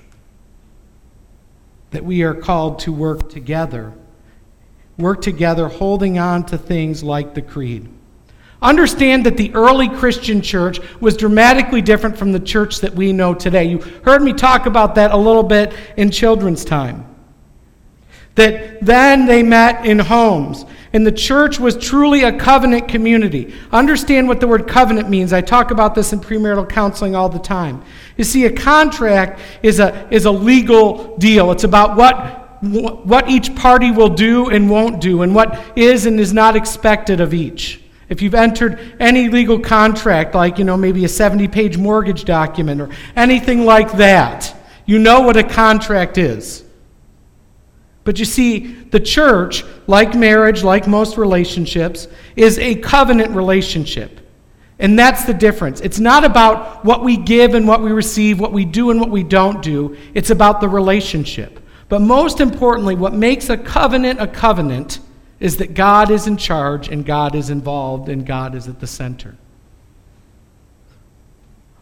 that 1.91 2.03
we 2.03 2.23
are 2.23 2.33
called 2.33 2.79
to 2.79 2.93
work 2.95 3.29
together. 3.29 3.93
Work 4.97 5.21
together, 5.21 5.69
holding 5.69 6.19
on 6.19 6.47
to 6.47 6.57
things 6.57 7.05
like 7.05 7.35
the 7.35 7.43
creed. 7.43 7.91
Understand 8.63 9.27
that 9.27 9.37
the 9.37 9.53
early 9.53 9.91
Christian 9.91 10.41
church 10.41 10.81
was 11.03 11.15
dramatically 11.15 11.83
different 11.83 12.17
from 12.17 12.33
the 12.33 12.41
church 12.41 12.81
that 12.81 12.95
we 12.95 13.13
know 13.13 13.35
today. 13.35 13.65
You 13.65 13.81
heard 14.03 14.23
me 14.23 14.33
talk 14.33 14.65
about 14.65 14.95
that 14.95 15.11
a 15.11 15.17
little 15.19 15.43
bit 15.43 15.75
in 15.99 16.11
children's 16.11 16.65
time. 16.65 17.16
That 18.37 18.85
then 18.85 19.27
they 19.27 19.43
met 19.43 19.85
in 19.85 19.99
homes, 19.99 20.65
and 20.93 21.07
the 21.07 21.13
church 21.13 21.59
was 21.59 21.77
truly 21.77 22.23
a 22.23 22.39
covenant 22.39 22.89
community. 22.89 23.55
Understand 23.73 24.29
what 24.29 24.41
the 24.41 24.47
word 24.47 24.69
covenant 24.69 25.11
means. 25.11 25.33
I 25.33 25.41
talk 25.41 25.71
about 25.71 25.95
this 25.95 26.13
in 26.13 26.21
premarital 26.21 26.69
counseling 26.69 27.15
all 27.15 27.29
the 27.29 27.39
time. 27.39 27.83
You 28.17 28.25
see, 28.25 28.45
a 28.45 28.53
contract 28.53 29.41
is 29.63 29.81
a, 29.81 30.09
is 30.11 30.25
a 30.25 30.31
legal 30.31 31.17
deal, 31.17 31.51
it's 31.51 31.65
about 31.65 31.97
what, 31.97 32.63
what 32.63 33.29
each 33.29 33.55
party 33.57 33.91
will 33.91 34.11
do 34.11 34.51
and 34.51 34.71
won't 34.71 35.01
do, 35.01 35.23
and 35.23 35.35
what 35.35 35.61
is 35.77 36.07
and 36.07 36.21
is 36.21 36.33
not 36.33 36.57
expected 36.57 37.21
of 37.21 37.35
each. 37.35 37.83
If 38.09 38.23
you've 38.23 38.35
entered 38.35 38.79
any 39.01 39.29
legal 39.29 39.59
contract, 39.59 40.35
like, 40.35 40.59
you 40.59 40.65
know, 40.65 40.77
maybe 40.77 41.05
a 41.05 41.09
70 41.09 41.49
page 41.49 41.77
mortgage 41.77 42.25
document 42.25 42.81
or 42.81 42.91
anything 43.17 43.65
like 43.65 43.93
that, 43.93 44.55
you 44.85 44.99
know 44.99 45.23
what 45.23 45.37
a 45.37 45.43
contract 45.43 46.17
is. 46.17 46.66
But 48.07 48.21
you 48.21 48.25
see, 48.25 48.59
the 48.85 49.01
church, 49.01 49.65
like 49.89 50.15
marriage, 50.15 50.63
like 50.63 50.87
most 50.87 51.19
relationships, 51.19 52.07
is 52.37 52.57
a 52.61 52.77
covenant 52.77 53.35
relationship. 53.35 54.21
And 54.79 54.97
that's 54.97 55.25
the 55.25 55.35
difference. 55.35 55.81
It's 55.81 55.99
not 55.99 56.23
about 56.23 56.85
what 56.85 57.03
we 57.03 57.17
give 57.17 57.55
and 57.55 57.67
what 57.67 57.83
we 57.83 57.91
receive, 57.91 58.39
what 58.39 58.53
we 58.53 58.65
do 58.65 58.93
and 58.93 59.01
what 59.01 59.11
we 59.11 59.25
don't 59.25 59.61
do. 59.61 59.97
It's 60.15 60.31
about 60.31 60.61
the 60.61 60.69
relationship. 60.69 61.59
But 61.89 62.01
most 62.01 62.39
importantly, 62.41 62.95
what 62.95 63.13
makes 63.13 63.51
a 63.51 63.57
covenant 63.57 64.21
a 64.21 64.29
covenant 64.29 65.01
is 65.41 65.57
that 65.57 65.75
God 65.75 66.13
is 66.13 66.29
in 66.29 66.37
charge 66.37 66.87
and 66.87 67.05
God 67.05 67.35
is 67.35 67.51
involved 67.51 68.09
and 68.09 68.25
God 68.25 68.55
is 68.55 68.69
at 68.69 68.79
the 68.79 68.87
center. 68.87 69.35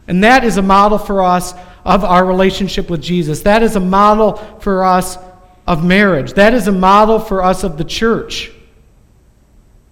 And 0.07 0.23
that 0.23 0.43
is 0.43 0.57
a 0.57 0.63
model 0.63 0.97
for 0.97 1.21
us 1.21 1.53
of 1.83 2.03
our 2.03 2.25
relationship 2.25 2.89
with 2.89 3.01
Jesus. 3.03 3.41
That 3.41 3.61
is 3.61 3.75
a 3.75 3.79
model 3.79 4.37
for 4.59 4.83
us 4.83 5.17
of 5.67 5.83
marriage. 5.83 6.33
That 6.33 6.53
is 6.53 6.67
a 6.67 6.71
model 6.71 7.19
for 7.19 7.43
us 7.43 7.63
of 7.63 7.77
the 7.77 7.83
church. 7.83 8.51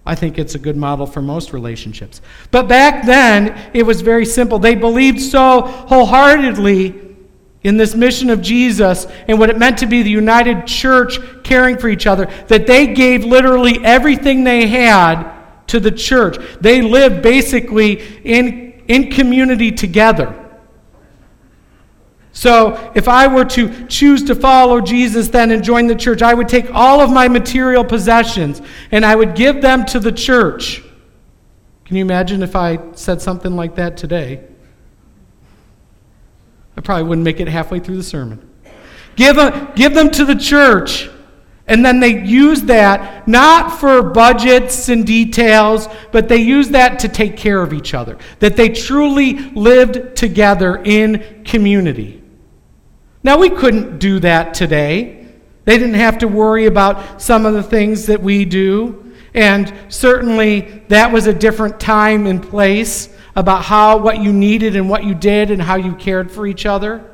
I 0.06 0.14
think 0.14 0.38
it's 0.38 0.54
a 0.54 0.58
good 0.58 0.76
model 0.76 1.06
for 1.06 1.22
most 1.22 1.52
relationships. 1.52 2.20
But 2.50 2.68
back 2.68 3.06
then, 3.06 3.70
it 3.72 3.84
was 3.84 4.02
very 4.02 4.26
simple. 4.26 4.58
They 4.58 4.74
believed 4.74 5.20
so 5.20 5.62
wholeheartedly 5.62 7.00
in 7.62 7.78
this 7.78 7.94
mission 7.94 8.28
of 8.28 8.42
Jesus 8.42 9.06
and 9.26 9.38
what 9.38 9.48
it 9.48 9.58
meant 9.58 9.78
to 9.78 9.86
be 9.86 10.02
the 10.02 10.10
united 10.10 10.66
church 10.66 11.18
caring 11.42 11.78
for 11.78 11.88
each 11.88 12.06
other, 12.06 12.26
that 12.48 12.66
they 12.66 12.88
gave 12.88 13.24
literally 13.24 13.82
everything 13.82 14.44
they 14.44 14.66
had 14.66 15.32
to 15.68 15.80
the 15.80 15.90
church. 15.90 16.36
They 16.60 16.82
lived 16.82 17.22
basically 17.22 18.02
in, 18.22 18.84
in 18.86 19.10
community 19.10 19.72
together. 19.72 20.43
So, 22.36 22.92
if 22.96 23.06
I 23.06 23.28
were 23.28 23.44
to 23.44 23.86
choose 23.86 24.24
to 24.24 24.34
follow 24.34 24.80
Jesus 24.80 25.28
then 25.28 25.52
and 25.52 25.62
join 25.62 25.86
the 25.86 25.94
church, 25.94 26.20
I 26.20 26.34
would 26.34 26.48
take 26.48 26.68
all 26.74 27.00
of 27.00 27.08
my 27.08 27.28
material 27.28 27.84
possessions 27.84 28.60
and 28.90 29.06
I 29.06 29.14
would 29.14 29.36
give 29.36 29.62
them 29.62 29.84
to 29.86 30.00
the 30.00 30.10
church. 30.10 30.82
Can 31.84 31.96
you 31.96 32.04
imagine 32.04 32.42
if 32.42 32.56
I 32.56 32.80
said 32.94 33.22
something 33.22 33.54
like 33.54 33.76
that 33.76 33.96
today? 33.96 34.42
I 36.76 36.80
probably 36.80 37.04
wouldn't 37.04 37.24
make 37.24 37.38
it 37.38 37.46
halfway 37.46 37.78
through 37.78 37.98
the 37.98 38.02
sermon. 38.02 38.50
Give 39.14 39.36
them, 39.36 39.68
give 39.76 39.94
them 39.94 40.10
to 40.10 40.24
the 40.24 40.34
church. 40.34 41.08
And 41.68 41.86
then 41.86 42.00
they 42.00 42.20
use 42.24 42.62
that 42.62 43.28
not 43.28 43.78
for 43.78 44.02
budgets 44.02 44.88
and 44.88 45.06
details, 45.06 45.88
but 46.10 46.28
they 46.28 46.38
use 46.38 46.70
that 46.70 46.98
to 46.98 47.08
take 47.08 47.36
care 47.36 47.62
of 47.62 47.72
each 47.72 47.94
other. 47.94 48.18
That 48.40 48.56
they 48.56 48.70
truly 48.70 49.34
lived 49.52 50.16
together 50.16 50.82
in 50.84 51.44
community. 51.44 52.22
Now, 53.24 53.38
we 53.38 53.48
couldn't 53.48 53.98
do 53.98 54.20
that 54.20 54.52
today. 54.52 55.26
They 55.64 55.78
didn't 55.78 55.94
have 55.94 56.18
to 56.18 56.28
worry 56.28 56.66
about 56.66 57.22
some 57.22 57.46
of 57.46 57.54
the 57.54 57.62
things 57.62 58.06
that 58.06 58.22
we 58.22 58.44
do. 58.44 59.12
And 59.32 59.72
certainly, 59.88 60.84
that 60.88 61.10
was 61.10 61.26
a 61.26 61.32
different 61.32 61.80
time 61.80 62.26
and 62.26 62.42
place 62.42 63.08
about 63.34 63.64
how 63.64 63.96
what 63.96 64.20
you 64.20 64.32
needed 64.32 64.76
and 64.76 64.88
what 64.88 65.04
you 65.04 65.14
did 65.14 65.50
and 65.50 65.60
how 65.60 65.76
you 65.76 65.94
cared 65.94 66.30
for 66.30 66.46
each 66.46 66.66
other. 66.66 67.10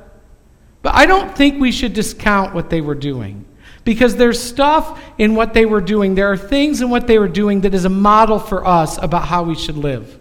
But 0.83 0.95
I 0.95 1.07
don't 1.07 1.35
think 1.35 1.61
we 1.61 1.71
should 1.73 1.93
discount 1.93 2.55
what 2.55 2.71
they 2.71 2.81
were 2.81 2.97
doing. 2.97 3.45
Because 3.85 4.17
there's 4.17 4.43
stuff 4.43 5.01
in 5.17 5.35
what 5.35 5.55
they 5.55 5.65
were 5.65 5.81
doing. 5.81 6.15
There 6.15 6.31
are 6.31 6.37
things 6.37 6.83
in 6.83 6.91
what 6.91 7.07
they 7.07 7.19
were 7.19 7.29
doing 7.29 7.63
that 7.63 7.73
is 7.73 7.85
a 7.85 7.91
model 7.91 8.39
for 8.39 8.67
us 8.67 8.99
about 8.99 9.27
how 9.27 9.45
we 9.45 9.55
should 9.55 9.77
live, 9.77 10.19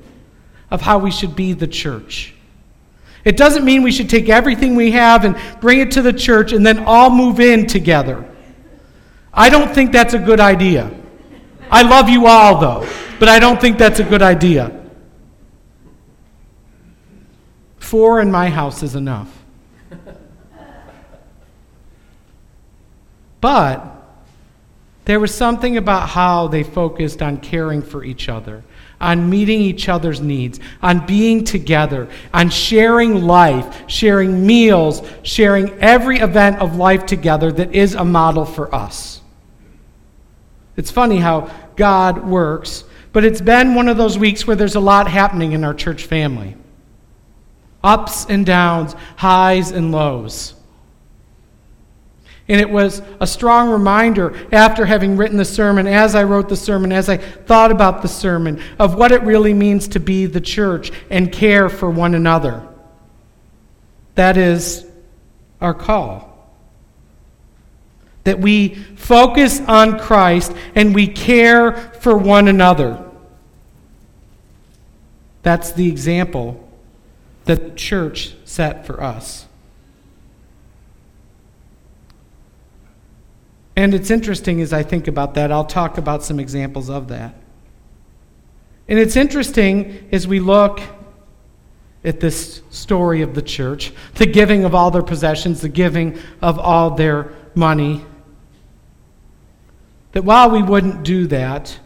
of 0.71 0.81
how 0.81 0.99
we 0.99 1.11
should 1.11 1.35
be 1.35 1.53
the 1.53 1.67
church. 1.67 2.35
It 3.25 3.37
doesn't 3.37 3.65
mean 3.65 3.83
we 3.83 3.91
should 3.91 4.09
take 4.09 4.29
everything 4.29 4.75
we 4.75 4.91
have 4.91 5.25
and 5.25 5.37
bring 5.59 5.79
it 5.79 5.91
to 5.91 6.01
the 6.01 6.13
church 6.13 6.53
and 6.53 6.65
then 6.65 6.79
all 6.79 7.09
move 7.09 7.39
in 7.39 7.67
together. 7.67 8.25
I 9.33 9.49
don't 9.49 9.73
think 9.73 9.91
that's 9.91 10.13
a 10.13 10.19
good 10.19 10.39
idea. 10.39 10.91
I 11.69 11.83
love 11.83 12.09
you 12.09 12.27
all, 12.27 12.59
though, 12.59 12.89
but 13.19 13.29
I 13.29 13.39
don't 13.39 13.59
think 13.61 13.77
that's 13.77 13.99
a 13.99 14.03
good 14.03 14.21
idea. 14.21 14.75
Four 17.77 18.21
in 18.21 18.31
my 18.31 18.49
house 18.49 18.83
is 18.83 18.95
enough. 18.95 19.35
But 23.41 23.85
there 25.05 25.19
was 25.19 25.33
something 25.33 25.77
about 25.77 26.09
how 26.09 26.47
they 26.47 26.63
focused 26.63 27.21
on 27.21 27.37
caring 27.37 27.81
for 27.81 28.03
each 28.03 28.29
other, 28.29 28.63
on 29.01 29.29
meeting 29.29 29.61
each 29.61 29.87
other's 29.87 30.21
needs, 30.21 30.59
on 30.81 31.05
being 31.05 31.43
together, 31.43 32.09
on 32.33 32.49
sharing 32.49 33.23
life, 33.23 33.89
sharing 33.89 34.45
meals, 34.45 35.01
sharing 35.23 35.71
every 35.79 36.19
event 36.19 36.59
of 36.59 36.75
life 36.75 37.05
together 37.05 37.51
that 37.51 37.73
is 37.73 37.95
a 37.95 38.03
model 38.03 38.45
for 38.45 38.73
us. 38.73 39.21
It's 40.75 40.91
funny 40.91 41.17
how 41.17 41.51
God 41.75 42.25
works, 42.25 42.83
but 43.13 43.23
it's 43.23 43.41
been 43.41 43.75
one 43.75 43.87
of 43.87 43.97
those 43.97 44.17
weeks 44.17 44.45
where 44.45 44.55
there's 44.55 44.75
a 44.75 44.79
lot 44.79 45.07
happening 45.07 45.53
in 45.53 45.63
our 45.63 45.73
church 45.73 46.05
family 46.05 46.55
ups 47.83 48.25
and 48.25 48.45
downs, 48.45 48.93
highs 49.15 49.71
and 49.71 49.91
lows. 49.91 50.53
And 52.49 52.59
it 52.59 52.69
was 52.69 53.03
a 53.19 53.27
strong 53.27 53.69
reminder 53.69 54.35
after 54.51 54.83
having 54.85 55.15
written 55.15 55.37
the 55.37 55.45
sermon, 55.45 55.85
as 55.85 56.15
I 56.15 56.23
wrote 56.23 56.49
the 56.49 56.57
sermon, 56.57 56.91
as 56.91 57.07
I 57.07 57.17
thought 57.17 57.71
about 57.71 58.01
the 58.01 58.07
sermon, 58.07 58.59
of 58.79 58.95
what 58.95 59.11
it 59.11 59.21
really 59.21 59.53
means 59.53 59.87
to 59.89 59.99
be 59.99 60.25
the 60.25 60.41
church 60.41 60.91
and 61.11 61.31
care 61.31 61.69
for 61.69 61.91
one 61.91 62.15
another. 62.15 62.67
That 64.15 64.35
is 64.35 64.85
our 65.61 65.75
call. 65.75 66.25
That 68.23 68.39
we 68.39 68.73
focus 68.95 69.61
on 69.61 69.99
Christ 69.99 70.51
and 70.73 70.95
we 70.95 71.05
care 71.05 71.73
for 72.01 72.17
one 72.17 72.47
another. 72.47 73.05
That's 75.43 75.71
the 75.71 75.87
example 75.87 76.67
that 77.45 77.63
the 77.63 77.75
church 77.75 78.33
set 78.43 78.87
for 78.87 79.03
us. 79.03 79.45
And 83.79 83.93
it's 83.93 84.11
interesting 84.11 84.59
as 84.59 84.73
I 84.73 84.83
think 84.83 85.07
about 85.07 85.35
that, 85.35 85.53
I'll 85.53 85.63
talk 85.63 85.97
about 85.97 86.21
some 86.21 86.37
examples 86.37 86.89
of 86.89 87.07
that. 87.07 87.33
And 88.89 88.99
it's 88.99 89.15
interesting 89.15 90.09
as 90.11 90.27
we 90.27 90.41
look 90.41 90.81
at 92.03 92.19
this 92.19 92.61
story 92.71 93.21
of 93.21 93.35
the 93.35 93.41
church, 93.41 93.93
the 94.15 94.25
giving 94.25 94.65
of 94.65 94.75
all 94.75 94.91
their 94.91 95.01
possessions, 95.01 95.61
the 95.61 95.69
giving 95.69 96.19
of 96.41 96.59
all 96.59 96.91
their 96.91 97.31
money, 97.55 98.03
that 100.11 100.25
while 100.25 100.49
we 100.49 100.61
wouldn't 100.61 101.03
do 101.03 101.27
that, 101.27 101.79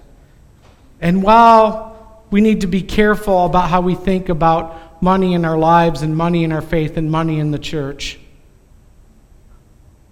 and 1.00 1.22
while 1.22 2.24
we 2.32 2.42
need 2.42 2.62
to 2.62 2.68
be 2.68 2.82
careful 2.82 3.46
about 3.46 3.70
how 3.70 3.82
we 3.82 3.94
think 3.94 4.30
about 4.30 5.00
money 5.04 5.36
in 5.36 5.46
our 5.46 5.60
lives 5.60 6.02
and 6.02 6.18
money 6.18 6.44
in 6.44 6.52
our 6.52 6.62
faith 6.62 6.98
and 6.98 7.12
money 7.12 7.40
in 7.40 7.52
the 7.52 7.60
church. 7.60 8.20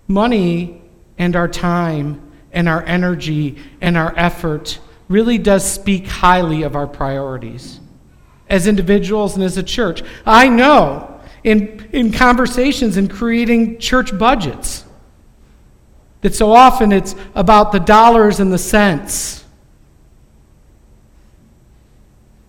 Money 0.07 0.80
and 1.21 1.35
our 1.35 1.47
time 1.47 2.19
and 2.51 2.67
our 2.67 2.83
energy 2.85 3.55
and 3.79 3.95
our 3.95 4.11
effort 4.17 4.79
really 5.07 5.37
does 5.37 5.63
speak 5.63 6.07
highly 6.07 6.63
of 6.63 6.75
our 6.75 6.87
priorities 6.87 7.79
as 8.49 8.65
individuals 8.65 9.35
and 9.35 9.43
as 9.43 9.55
a 9.55 9.61
church. 9.61 10.01
I 10.25 10.49
know 10.49 11.21
in, 11.43 11.87
in 11.93 12.11
conversations 12.11 12.97
and 12.97 13.07
creating 13.07 13.77
church 13.77 14.17
budgets 14.17 14.83
that 16.21 16.33
so 16.33 16.51
often 16.51 16.91
it's 16.91 17.13
about 17.35 17.71
the 17.71 17.79
dollars 17.79 18.39
and 18.39 18.51
the 18.51 18.57
cents. 18.57 19.45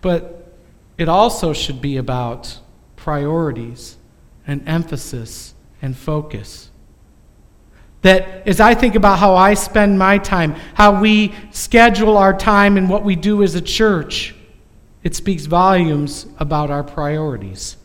But 0.00 0.50
it 0.96 1.10
also 1.10 1.52
should 1.52 1.82
be 1.82 1.98
about 1.98 2.58
priorities 2.96 3.98
and 4.46 4.66
emphasis 4.66 5.52
and 5.82 5.94
focus. 5.94 6.70
That 8.02 8.46
as 8.46 8.60
I 8.60 8.74
think 8.74 8.94
about 8.94 9.18
how 9.18 9.34
I 9.34 9.54
spend 9.54 9.98
my 9.98 10.18
time, 10.18 10.54
how 10.74 11.00
we 11.00 11.34
schedule 11.52 12.16
our 12.16 12.36
time, 12.36 12.76
and 12.76 12.88
what 12.88 13.04
we 13.04 13.16
do 13.16 13.42
as 13.42 13.54
a 13.54 13.60
church, 13.60 14.34
it 15.02 15.14
speaks 15.14 15.46
volumes 15.46 16.26
about 16.38 16.70
our 16.70 16.84
priorities. 16.84 17.76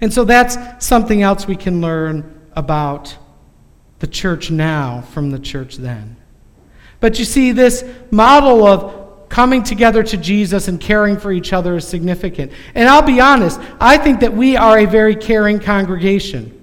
And 0.00 0.12
so 0.12 0.24
that's 0.24 0.58
something 0.84 1.22
else 1.22 1.46
we 1.46 1.56
can 1.56 1.80
learn 1.80 2.40
about 2.54 3.16
the 4.00 4.06
church 4.06 4.50
now 4.50 5.00
from 5.00 5.30
the 5.30 5.38
church 5.38 5.76
then. 5.76 6.16
But 7.00 7.18
you 7.18 7.24
see, 7.24 7.52
this 7.52 7.84
model 8.10 8.66
of 8.66 9.28
coming 9.28 9.62
together 9.62 10.02
to 10.02 10.16
Jesus 10.16 10.68
and 10.68 10.80
caring 10.80 11.18
for 11.18 11.32
each 11.32 11.52
other 11.52 11.76
is 11.76 11.86
significant. 11.88 12.52
And 12.74 12.88
I'll 12.88 13.02
be 13.02 13.20
honest, 13.20 13.60
I 13.80 13.98
think 13.98 14.20
that 14.20 14.32
we 14.32 14.56
are 14.56 14.78
a 14.78 14.84
very 14.84 15.16
caring 15.16 15.58
congregation. 15.58 16.53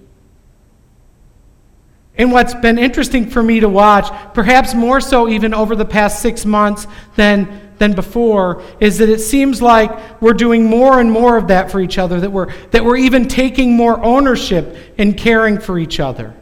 And 2.18 2.32
what's 2.32 2.54
been 2.54 2.78
interesting 2.78 3.30
for 3.30 3.42
me 3.42 3.62
to 3.62 3.70
watch, 3.70 4.12
perhaps 4.34 4.74
more 4.74 5.00
so 5.00 5.30
even 5.30 5.54
over 5.54 5.76
the 5.76 5.86
past 5.86 6.22
six 6.22 6.46
months 6.46 6.86
than, 7.16 7.72
than 7.78 7.94
before, 7.94 8.62
is 8.80 8.98
that 8.98 9.10
it 9.10 9.20
seems 9.20 9.62
like 9.62 10.22
we're 10.22 10.34
doing 10.34 10.66
more 10.66 11.00
and 11.00 11.12
more 11.12 11.38
of 11.38 11.48
that 11.48 11.72
for 11.72 11.80
each 11.80 11.98
other, 11.98 12.20
that 12.20 12.30
we're, 12.30 12.54
that 12.72 12.84
we're 12.84 12.98
even 12.98 13.28
taking 13.28 13.76
more 13.76 14.04
ownership 14.04 14.76
in 14.98 15.14
caring 15.14 15.58
for 15.58 15.80
each 15.80 16.00
other. 16.00 16.36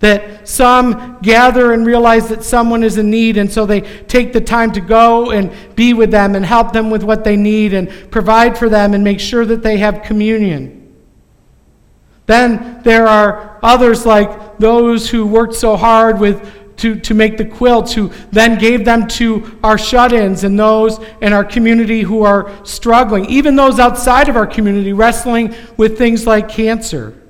That 0.00 0.48
some 0.48 1.18
gather 1.22 1.72
and 1.72 1.84
realize 1.84 2.28
that 2.28 2.44
someone 2.44 2.84
is 2.84 2.98
in 2.98 3.10
need, 3.10 3.36
and 3.36 3.50
so 3.50 3.66
they 3.66 3.80
take 3.80 4.32
the 4.32 4.40
time 4.40 4.72
to 4.72 4.80
go 4.80 5.32
and 5.32 5.52
be 5.74 5.92
with 5.92 6.12
them 6.12 6.36
and 6.36 6.46
help 6.46 6.72
them 6.72 6.88
with 6.88 7.02
what 7.02 7.24
they 7.24 7.36
need 7.36 7.74
and 7.74 7.90
provide 8.10 8.56
for 8.56 8.68
them 8.68 8.94
and 8.94 9.02
make 9.02 9.18
sure 9.20 9.44
that 9.44 9.62
they 9.62 9.76
have 9.78 10.02
communion. 10.02 10.77
Then 12.28 12.82
there 12.82 13.06
are 13.08 13.58
others 13.62 14.04
like 14.04 14.58
those 14.58 15.08
who 15.08 15.26
worked 15.26 15.54
so 15.54 15.76
hard 15.76 16.20
with 16.20 16.76
to, 16.76 17.00
to 17.00 17.14
make 17.14 17.38
the 17.38 17.44
quilts, 17.44 17.94
who 17.94 18.12
then 18.30 18.58
gave 18.58 18.84
them 18.84 19.08
to 19.08 19.58
our 19.64 19.78
shut 19.78 20.12
ins 20.12 20.44
and 20.44 20.58
those 20.58 21.00
in 21.22 21.32
our 21.32 21.42
community 21.42 22.02
who 22.02 22.22
are 22.22 22.52
struggling, 22.66 23.24
even 23.24 23.56
those 23.56 23.80
outside 23.80 24.28
of 24.28 24.36
our 24.36 24.46
community 24.46 24.92
wrestling 24.92 25.54
with 25.78 25.96
things 25.96 26.26
like 26.26 26.50
cancer 26.50 27.20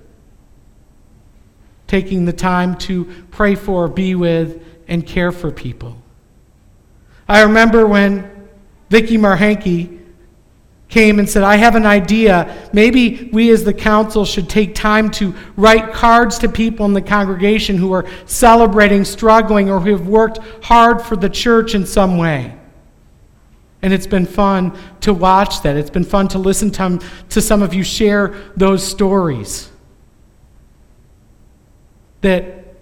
taking 1.86 2.24
the 2.24 2.32
time 2.32 2.76
to 2.76 3.04
pray 3.30 3.54
for, 3.54 3.86
be 3.86 4.16
with, 4.16 4.62
and 4.88 5.06
care 5.06 5.30
for 5.32 5.52
people. 5.52 5.96
I 7.28 7.42
remember 7.42 7.86
when 7.86 8.48
Vicki 8.90 9.16
Marhanke 9.16 9.97
came 10.88 11.18
and 11.18 11.28
said, 11.28 11.42
I 11.42 11.56
have 11.56 11.74
an 11.74 11.84
idea. 11.84 12.70
Maybe 12.72 13.28
we 13.32 13.50
as 13.50 13.64
the 13.64 13.74
council 13.74 14.24
should 14.24 14.48
take 14.48 14.74
time 14.74 15.10
to 15.12 15.34
write 15.56 15.92
cards 15.92 16.38
to 16.38 16.48
people 16.48 16.86
in 16.86 16.94
the 16.94 17.02
congregation 17.02 17.76
who 17.76 17.92
are 17.92 18.06
celebrating, 18.26 19.04
struggling, 19.04 19.70
or 19.70 19.80
who 19.80 19.90
have 19.90 20.08
worked 20.08 20.38
hard 20.64 21.02
for 21.02 21.16
the 21.16 21.28
church 21.28 21.74
in 21.74 21.86
some 21.86 22.16
way. 22.16 22.58
And 23.82 23.92
it's 23.92 24.06
been 24.06 24.26
fun 24.26 24.76
to 25.02 25.14
watch 25.14 25.62
that. 25.62 25.76
It's 25.76 25.90
been 25.90 26.04
fun 26.04 26.28
to 26.28 26.38
listen 26.38 26.70
to, 26.72 27.00
to 27.28 27.40
some 27.40 27.62
of 27.62 27.74
you 27.74 27.84
share 27.84 28.34
those 28.56 28.82
stories 28.82 29.70
that 32.20 32.74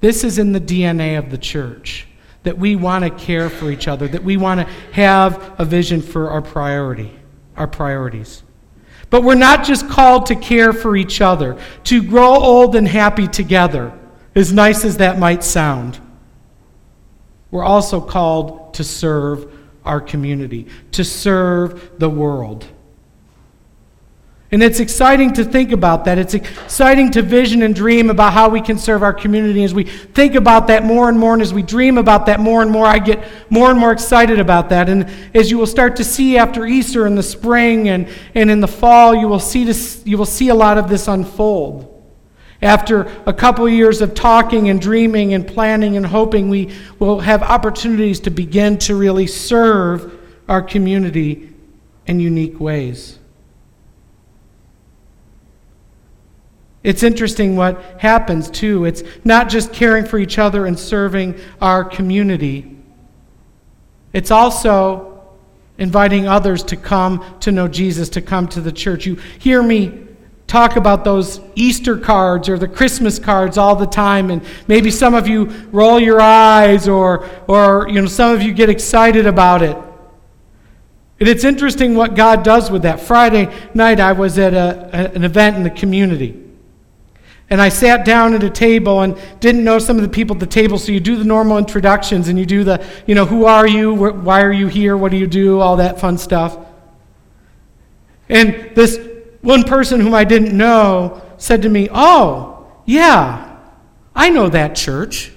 this 0.00 0.24
is 0.24 0.38
in 0.38 0.52
the 0.52 0.60
DNA 0.60 1.18
of 1.18 1.30
the 1.30 1.38
church, 1.38 2.07
that 2.48 2.56
we 2.56 2.76
want 2.76 3.04
to 3.04 3.10
care 3.10 3.50
for 3.50 3.70
each 3.70 3.86
other, 3.88 4.08
that 4.08 4.24
we 4.24 4.38
want 4.38 4.58
to 4.58 4.64
have 4.92 5.54
a 5.60 5.66
vision 5.66 6.00
for 6.00 6.30
our 6.30 6.40
priority, 6.40 7.12
our 7.58 7.66
priorities. 7.66 8.42
But 9.10 9.22
we're 9.22 9.34
not 9.34 9.66
just 9.66 9.86
called 9.90 10.24
to 10.26 10.34
care 10.34 10.72
for 10.72 10.96
each 10.96 11.20
other, 11.20 11.60
to 11.84 12.02
grow 12.02 12.36
old 12.36 12.74
and 12.74 12.88
happy 12.88 13.28
together, 13.28 13.92
as 14.34 14.50
nice 14.50 14.86
as 14.86 14.96
that 14.96 15.18
might 15.18 15.44
sound. 15.44 16.00
We're 17.50 17.64
also 17.64 18.00
called 18.00 18.72
to 18.72 18.82
serve 18.82 19.52
our 19.84 20.00
community, 20.00 20.68
to 20.92 21.04
serve 21.04 21.98
the 21.98 22.08
world. 22.08 22.66
And 24.50 24.62
it's 24.62 24.80
exciting 24.80 25.34
to 25.34 25.44
think 25.44 25.72
about 25.72 26.06
that. 26.06 26.16
It's 26.16 26.32
exciting 26.32 27.10
to 27.10 27.22
vision 27.22 27.62
and 27.62 27.74
dream 27.74 28.08
about 28.08 28.32
how 28.32 28.48
we 28.48 28.62
can 28.62 28.78
serve 28.78 29.02
our 29.02 29.12
community. 29.12 29.62
As 29.62 29.74
we 29.74 29.84
think 29.84 30.34
about 30.36 30.68
that 30.68 30.84
more 30.84 31.10
and 31.10 31.18
more, 31.18 31.34
and 31.34 31.42
as 31.42 31.52
we 31.52 31.62
dream 31.62 31.98
about 31.98 32.24
that 32.26 32.40
more 32.40 32.62
and 32.62 32.70
more, 32.70 32.86
I 32.86 32.98
get 32.98 33.22
more 33.50 33.70
and 33.70 33.78
more 33.78 33.92
excited 33.92 34.40
about 34.40 34.70
that. 34.70 34.88
And 34.88 35.10
as 35.34 35.50
you 35.50 35.58
will 35.58 35.66
start 35.66 35.96
to 35.96 36.04
see 36.04 36.38
after 36.38 36.64
Easter 36.64 37.06
in 37.06 37.14
the 37.14 37.22
spring 37.22 37.90
and, 37.90 38.08
and 38.34 38.50
in 38.50 38.60
the 38.60 38.68
fall, 38.68 39.14
you 39.14 39.28
will, 39.28 39.38
see 39.38 39.64
this, 39.64 40.00
you 40.06 40.16
will 40.16 40.24
see 40.24 40.48
a 40.48 40.54
lot 40.54 40.78
of 40.78 40.88
this 40.88 41.08
unfold. 41.08 41.94
After 42.62 43.02
a 43.26 43.34
couple 43.34 43.68
years 43.68 44.00
of 44.00 44.14
talking 44.14 44.70
and 44.70 44.80
dreaming 44.80 45.34
and 45.34 45.46
planning 45.46 45.98
and 45.98 46.06
hoping, 46.06 46.48
we 46.48 46.74
will 46.98 47.20
have 47.20 47.42
opportunities 47.42 48.18
to 48.20 48.30
begin 48.30 48.78
to 48.78 48.96
really 48.96 49.26
serve 49.26 50.18
our 50.48 50.62
community 50.62 51.54
in 52.06 52.18
unique 52.18 52.58
ways. 52.58 53.17
It's 56.88 57.02
interesting 57.02 57.54
what 57.54 58.00
happens 58.00 58.48
too. 58.48 58.86
It's 58.86 59.02
not 59.22 59.50
just 59.50 59.74
caring 59.74 60.06
for 60.06 60.18
each 60.18 60.38
other 60.38 60.64
and 60.64 60.78
serving 60.78 61.38
our 61.60 61.84
community, 61.84 62.78
it's 64.14 64.30
also 64.30 65.22
inviting 65.76 66.26
others 66.26 66.62
to 66.62 66.76
come 66.78 67.22
to 67.40 67.52
know 67.52 67.68
Jesus, 67.68 68.08
to 68.08 68.22
come 68.22 68.48
to 68.48 68.62
the 68.62 68.72
church. 68.72 69.04
You 69.04 69.16
hear 69.38 69.62
me 69.62 70.06
talk 70.46 70.76
about 70.76 71.04
those 71.04 71.42
Easter 71.54 71.98
cards 71.98 72.48
or 72.48 72.56
the 72.56 72.66
Christmas 72.66 73.18
cards 73.18 73.58
all 73.58 73.76
the 73.76 73.86
time, 73.86 74.30
and 74.30 74.42
maybe 74.66 74.90
some 74.90 75.12
of 75.12 75.28
you 75.28 75.44
roll 75.70 76.00
your 76.00 76.22
eyes 76.22 76.88
or, 76.88 77.28
or 77.48 77.86
you 77.90 78.00
know, 78.00 78.06
some 78.06 78.34
of 78.34 78.40
you 78.40 78.54
get 78.54 78.70
excited 78.70 79.26
about 79.26 79.60
it. 79.60 79.76
And 81.20 81.28
it's 81.28 81.44
interesting 81.44 81.96
what 81.96 82.14
God 82.14 82.42
does 82.42 82.70
with 82.70 82.80
that. 82.84 82.98
Friday 82.98 83.54
night, 83.74 84.00
I 84.00 84.12
was 84.12 84.38
at 84.38 84.54
a, 84.54 85.12
an 85.14 85.24
event 85.24 85.58
in 85.58 85.64
the 85.64 85.70
community. 85.70 86.46
And 87.50 87.62
I 87.62 87.70
sat 87.70 88.04
down 88.04 88.34
at 88.34 88.42
a 88.42 88.50
table 88.50 89.00
and 89.00 89.18
didn't 89.40 89.64
know 89.64 89.78
some 89.78 89.96
of 89.96 90.02
the 90.02 90.08
people 90.08 90.36
at 90.36 90.40
the 90.40 90.46
table. 90.46 90.78
So 90.78 90.92
you 90.92 91.00
do 91.00 91.16
the 91.16 91.24
normal 91.24 91.56
introductions 91.56 92.28
and 92.28 92.38
you 92.38 92.44
do 92.44 92.62
the, 92.62 92.84
you 93.06 93.14
know, 93.14 93.24
who 93.24 93.46
are 93.46 93.66
you? 93.66 93.94
Why 93.94 94.42
are 94.42 94.52
you 94.52 94.68
here? 94.68 94.96
What 94.96 95.10
do 95.12 95.16
you 95.16 95.26
do? 95.26 95.60
All 95.60 95.76
that 95.76 95.98
fun 95.98 96.18
stuff. 96.18 96.58
And 98.28 98.72
this 98.74 98.98
one 99.40 99.64
person 99.64 100.00
whom 100.00 100.12
I 100.12 100.24
didn't 100.24 100.56
know 100.56 101.22
said 101.38 101.62
to 101.62 101.70
me, 101.70 101.88
Oh, 101.90 102.66
yeah, 102.84 103.56
I 104.14 104.28
know 104.28 104.48
that 104.50 104.76
church. 104.76 105.32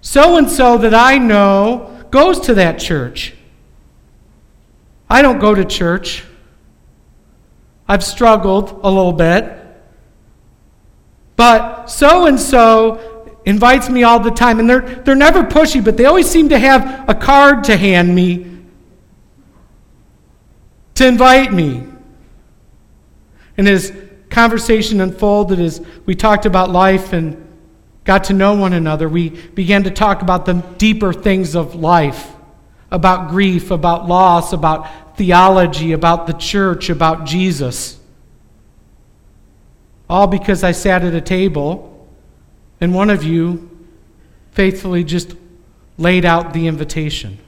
So 0.00 0.36
and 0.36 0.50
so 0.50 0.78
that 0.78 0.94
I 0.94 1.18
know 1.18 2.04
goes 2.10 2.40
to 2.40 2.54
that 2.54 2.80
church. 2.80 3.34
I 5.08 5.22
don't 5.22 5.38
go 5.38 5.54
to 5.54 5.64
church. 5.64 6.24
I've 7.86 8.02
struggled 8.02 8.80
a 8.82 8.88
little 8.88 9.12
bit. 9.12 9.61
But 11.42 11.86
so 11.86 12.26
and 12.26 12.38
so 12.38 13.34
invites 13.44 13.88
me 13.88 14.04
all 14.04 14.20
the 14.20 14.30
time, 14.30 14.60
and 14.60 14.70
they're, 14.70 14.82
they're 15.02 15.16
never 15.16 15.42
pushy, 15.42 15.84
but 15.84 15.96
they 15.96 16.04
always 16.04 16.30
seem 16.30 16.50
to 16.50 16.58
have 16.60 17.08
a 17.10 17.16
card 17.16 17.64
to 17.64 17.76
hand 17.76 18.14
me 18.14 18.60
to 20.94 21.04
invite 21.04 21.52
me. 21.52 21.84
And 23.56 23.68
as 23.68 23.92
conversation 24.30 25.00
unfolded, 25.00 25.58
as 25.58 25.84
we 26.06 26.14
talked 26.14 26.46
about 26.46 26.70
life 26.70 27.12
and 27.12 27.44
got 28.04 28.22
to 28.24 28.34
know 28.34 28.54
one 28.54 28.72
another, 28.72 29.08
we 29.08 29.30
began 29.30 29.82
to 29.82 29.90
talk 29.90 30.22
about 30.22 30.46
the 30.46 30.52
deeper 30.78 31.12
things 31.12 31.56
of 31.56 31.74
life 31.74 32.36
about 32.92 33.30
grief, 33.30 33.72
about 33.72 34.06
loss, 34.06 34.52
about 34.52 35.16
theology, 35.16 35.90
about 35.90 36.28
the 36.28 36.34
church, 36.34 36.88
about 36.88 37.26
Jesus. 37.26 37.98
All 40.12 40.26
because 40.26 40.62
I 40.62 40.72
sat 40.72 41.02
at 41.04 41.14
a 41.14 41.22
table 41.22 42.06
and 42.82 42.94
one 42.94 43.08
of 43.08 43.24
you 43.24 43.70
faithfully 44.50 45.04
just 45.04 45.34
laid 45.96 46.26
out 46.26 46.52
the 46.52 46.66
invitation. 46.66 47.38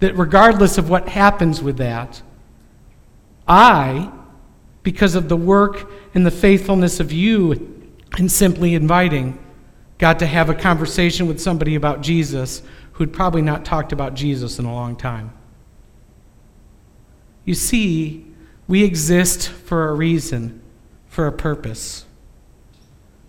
That 0.00 0.14
regardless 0.14 0.76
of 0.76 0.90
what 0.90 1.08
happens 1.08 1.62
with 1.62 1.78
that, 1.78 2.20
I, 3.48 4.12
because 4.82 5.14
of 5.14 5.30
the 5.30 5.36
work 5.38 5.90
and 6.12 6.26
the 6.26 6.30
faithfulness 6.30 7.00
of 7.00 7.10
you 7.10 7.88
in 8.18 8.28
simply 8.28 8.74
inviting, 8.74 9.42
got 9.96 10.18
to 10.18 10.26
have 10.26 10.50
a 10.50 10.54
conversation 10.54 11.26
with 11.26 11.40
somebody 11.40 11.74
about 11.74 12.02
Jesus 12.02 12.60
who'd 12.92 13.14
probably 13.14 13.40
not 13.40 13.64
talked 13.64 13.92
about 13.92 14.12
Jesus 14.12 14.58
in 14.58 14.66
a 14.66 14.74
long 14.74 14.94
time. 14.94 15.32
You 17.46 17.54
see, 17.54 18.31
we 18.68 18.84
exist 18.84 19.48
for 19.48 19.88
a 19.88 19.94
reason, 19.94 20.60
for 21.08 21.26
a 21.26 21.32
purpose. 21.32 22.04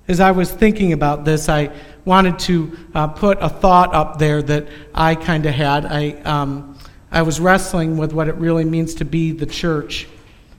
As 0.08 0.20
I 0.20 0.32
was 0.32 0.52
thinking 0.52 0.94
about 0.94 1.26
this, 1.26 1.48
I 1.48 1.72
wanted 2.06 2.38
to 2.40 2.78
uh, 2.94 3.08
put 3.08 3.38
a 3.42 3.50
thought 3.50 3.94
up 3.94 4.20
there 4.20 4.42
that 4.42 4.68
I 4.94 5.16
kind 5.16 5.46
of 5.46 5.54
had. 5.54 5.86
I, 5.86 6.12
um, 6.24 6.78
I 7.12 7.22
was 7.22 7.40
wrestling 7.40 7.98
with 7.98 8.12
what 8.12 8.28
it 8.28 8.36
really 8.36 8.66
means 8.66 8.96
to 8.96 9.06
be 9.06 9.32
the 9.32 9.46
church. 9.46 10.08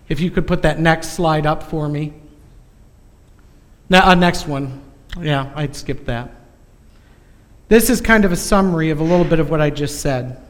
If 0.09 0.21
you 0.21 0.31
could 0.31 0.47
put 0.47 0.63
that 0.63 0.81
next 0.81 1.11
slide 1.11 1.47
up 1.47 1.63
for 1.63 1.89
me. 1.89 2.15
Now, 3.91 4.09
uh, 4.09 4.15
next 4.15 4.47
one. 4.47 4.81
Yeah, 5.21 5.53
I'd 5.55 5.77
skip 5.77 6.07
that. 6.07 6.31
This 7.69 7.91
is 7.91 8.01
kind 8.01 8.25
of 8.25 8.33
a 8.33 8.37
summary 8.37 8.91
of 8.91 9.01
a 9.01 9.05
little 9.05 9.25
bit 9.25 9.41
of 9.41 9.51
what 9.51 9.61
I 9.61 9.71
just 9.71 10.01
said. 10.01 10.44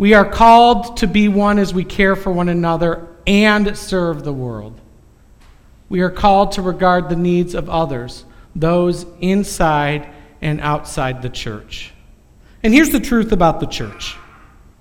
We 0.00 0.14
are 0.14 0.24
called 0.24 0.96
to 0.96 1.06
be 1.06 1.28
one 1.28 1.58
as 1.58 1.74
we 1.74 1.84
care 1.84 2.16
for 2.16 2.32
one 2.32 2.48
another 2.48 3.06
and 3.26 3.76
serve 3.76 4.24
the 4.24 4.32
world. 4.32 4.80
We 5.90 6.00
are 6.00 6.08
called 6.08 6.52
to 6.52 6.62
regard 6.62 7.10
the 7.10 7.16
needs 7.16 7.54
of 7.54 7.68
others, 7.68 8.24
those 8.56 9.04
inside 9.20 10.08
and 10.40 10.58
outside 10.62 11.20
the 11.20 11.28
church. 11.28 11.92
And 12.62 12.72
here's 12.72 12.88
the 12.88 13.00
truth 13.00 13.30
about 13.30 13.60
the 13.60 13.66
church. 13.66 14.16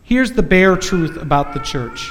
Here's 0.03 0.32
the 0.32 0.41
bare 0.41 0.77
truth 0.77 1.17
about 1.17 1.53
the 1.53 1.60
church. 1.60 2.10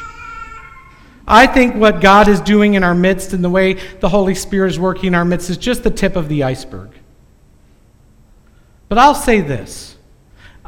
I 1.26 1.46
think 1.46 1.76
what 1.76 2.02
God 2.02 2.28
is 2.28 2.42
doing 2.42 2.74
in 2.74 2.84
our 2.84 2.94
midst 2.94 3.32
and 3.32 3.42
the 3.42 3.48
way 3.48 3.72
the 4.00 4.10
Holy 4.10 4.34
Spirit 4.34 4.68
is 4.68 4.78
working 4.78 5.06
in 5.06 5.14
our 5.14 5.24
midst 5.24 5.48
is 5.48 5.56
just 5.56 5.82
the 5.82 5.90
tip 5.90 6.14
of 6.14 6.28
the 6.28 6.42
iceberg. 6.42 6.90
But 8.90 8.98
I'll 8.98 9.14
say 9.14 9.40
this 9.40 9.96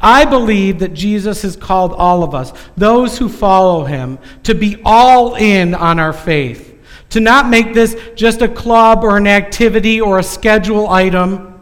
I 0.01 0.25
believe 0.25 0.79
that 0.79 0.93
Jesus 0.93 1.43
has 1.43 1.55
called 1.55 1.93
all 1.93 2.23
of 2.23 2.33
us, 2.33 2.51
those 2.75 3.17
who 3.17 3.29
follow 3.29 3.85
him, 3.85 4.17
to 4.43 4.55
be 4.55 4.81
all 4.83 5.35
in 5.35 5.75
on 5.75 5.99
our 5.99 6.13
faith. 6.13 6.67
To 7.11 7.19
not 7.19 7.49
make 7.49 7.73
this 7.73 7.95
just 8.15 8.41
a 8.41 8.47
club 8.47 9.03
or 9.03 9.17
an 9.17 9.27
activity 9.27 10.01
or 10.01 10.19
a 10.19 10.23
schedule 10.23 10.89
item 10.89 11.59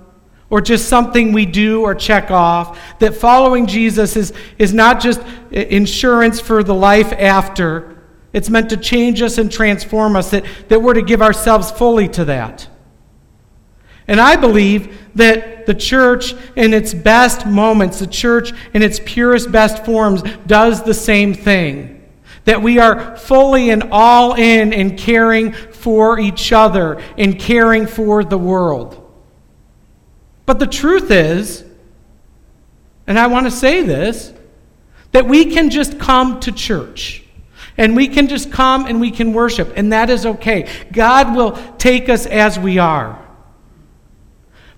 or 0.50 0.62
just 0.62 0.88
something 0.88 1.34
we 1.34 1.46
do 1.46 1.82
or 1.82 1.94
check 1.94 2.32
off. 2.32 2.80
That 3.00 3.16
following 3.16 3.68
Jesus 3.68 4.16
is, 4.16 4.34
is 4.58 4.74
not 4.74 5.00
just 5.00 5.22
insurance 5.52 6.40
for 6.40 6.64
the 6.64 6.76
life 6.76 7.12
after, 7.14 7.98
it's 8.32 8.50
meant 8.50 8.70
to 8.70 8.78
change 8.78 9.22
us 9.22 9.38
and 9.38 9.52
transform 9.52 10.16
us, 10.16 10.32
that, 10.32 10.46
that 10.68 10.82
we're 10.82 10.94
to 10.94 11.02
give 11.02 11.22
ourselves 11.22 11.72
fully 11.72 12.08
to 12.10 12.26
that. 12.26 12.68
And 14.10 14.20
I 14.20 14.36
believe 14.38 14.98
that 15.14 15.68
the 15.68 15.76
church, 15.76 16.34
in 16.56 16.74
its 16.74 16.96
best 16.96 17.46
moments, 17.46 18.00
the 18.00 18.08
church 18.08 18.54
in 18.74 18.82
its 18.82 19.00
purest, 19.06 19.52
best 19.52 19.86
forms, 19.86 20.24
does 20.48 20.82
the 20.82 20.96
same 20.96 21.36
thing. 21.36 22.04
That 22.46 22.64
we 22.64 22.80
are 22.80 23.16
fully 23.16 23.70
and 23.70 23.84
all 23.92 24.34
in 24.34 24.74
in 24.74 24.98
caring 24.98 25.54
for 25.54 26.20
each 26.20 26.52
other, 26.52 27.00
in 27.18 27.38
caring 27.38 27.86
for 27.86 28.24
the 28.24 28.38
world. 28.38 28.96
But 30.48 30.58
the 30.58 30.66
truth 30.66 31.12
is, 31.12 31.64
and 33.06 33.20
I 33.20 33.28
want 33.28 33.46
to 33.46 33.52
say 33.52 33.84
this, 33.84 34.34
that 35.12 35.28
we 35.28 35.46
can 35.46 35.70
just 35.70 36.00
come 36.00 36.40
to 36.40 36.52
church. 36.52 37.24
And 37.78 37.96
we 37.96 38.08
can 38.08 38.28
just 38.28 38.52
come 38.52 38.88
and 38.88 39.00
we 39.00 39.12
can 39.12 39.34
worship, 39.34 39.72
and 39.76 39.94
that 39.94 40.10
is 40.10 40.26
okay. 40.26 40.68
God 40.92 41.36
will 41.36 41.52
take 41.78 42.10
us 42.10 42.26
as 42.26 42.58
we 42.58 42.80
are. 42.80 43.29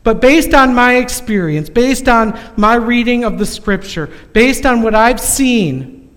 But 0.03 0.19
based 0.19 0.53
on 0.53 0.73
my 0.73 0.95
experience, 0.95 1.69
based 1.69 2.07
on 2.07 2.39
my 2.57 2.75
reading 2.75 3.23
of 3.23 3.37
the 3.37 3.45
scripture, 3.45 4.09
based 4.33 4.65
on 4.65 4.81
what 4.81 4.95
I've 4.95 5.19
seen, 5.19 6.09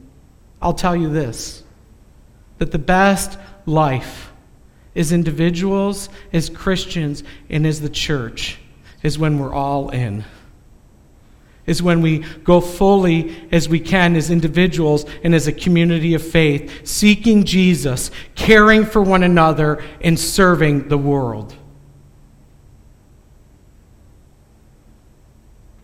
I'll 0.62 0.74
tell 0.74 0.96
you 0.96 1.10
this 1.10 1.62
that 2.58 2.70
the 2.70 2.78
best 2.78 3.38
life 3.66 4.32
as 4.96 5.12
individuals, 5.12 6.08
as 6.32 6.48
Christians, 6.48 7.24
and 7.50 7.66
as 7.66 7.80
the 7.80 7.88
church 7.88 8.58
is 9.02 9.18
when 9.18 9.38
we're 9.38 9.52
all 9.52 9.90
in 9.90 10.24
is 11.66 11.82
when 11.82 12.02
we 12.02 12.18
go 12.18 12.60
fully 12.60 13.48
as 13.50 13.68
we 13.68 13.80
can 13.80 14.16
as 14.16 14.30
individuals 14.30 15.06
and 15.22 15.34
as 15.34 15.46
a 15.46 15.52
community 15.52 16.14
of 16.14 16.22
faith, 16.22 16.86
seeking 16.86 17.44
Jesus, 17.44 18.10
caring 18.34 18.84
for 18.84 19.02
one 19.02 19.22
another, 19.22 19.82
and 20.00 20.18
serving 20.18 20.88
the 20.88 20.98
world. 20.98 21.54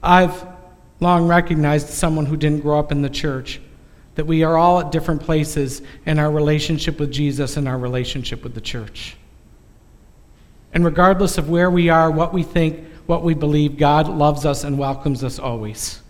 I've 0.02 0.46
long 1.00 1.26
recognized 1.26 1.88
someone 1.88 2.26
who 2.26 2.36
didn't 2.36 2.60
grow 2.60 2.78
up 2.78 2.92
in 2.92 3.02
the 3.02 3.10
church 3.10 3.60
that 4.14 4.26
we 4.26 4.42
are 4.42 4.56
all 4.56 4.80
at 4.80 4.92
different 4.92 5.22
places 5.22 5.82
in 6.04 6.18
our 6.18 6.30
relationship 6.30 6.98
with 6.98 7.10
Jesus 7.10 7.56
and 7.56 7.66
our 7.68 7.78
relationship 7.78 8.42
with 8.42 8.54
the 8.54 8.60
church. 8.60 9.16
And 10.72 10.84
regardless 10.84 11.38
of 11.38 11.48
where 11.48 11.70
we 11.70 11.88
are, 11.88 12.10
what 12.10 12.32
we 12.32 12.42
think, 12.42 12.86
what 13.06 13.22
we 13.22 13.34
believe, 13.34 13.78
God 13.78 14.08
loves 14.08 14.44
us 14.44 14.62
and 14.62 14.78
welcomes 14.78 15.24
us 15.24 15.38
always. 15.38 16.00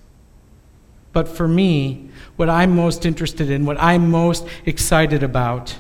But 1.13 1.29
for 1.29 1.49
me, 1.49 2.11
what 2.37 2.49
I'm 2.49 2.75
most 2.75 3.05
interested 3.07 3.51
in, 3.51 3.65
what 3.65 3.81
I'm 3.81 4.11
most 4.11 4.47
excited 4.67 5.23
about, 5.23 5.79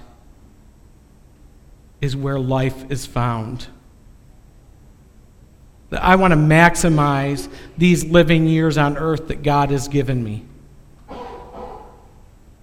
is 2.01 2.17
where 2.17 2.39
life 2.39 2.91
is 2.91 3.07
found. 3.07 3.69
I 5.93 6.17
want 6.17 6.33
to 6.33 6.37
maximize 6.37 7.51
these 7.77 8.05
living 8.05 8.47
years 8.47 8.79
on 8.79 8.97
earth 8.97 9.29
that 9.29 9.43
God 9.43 9.71
has 9.71 9.89
given 9.89 10.23
me. 10.23 10.45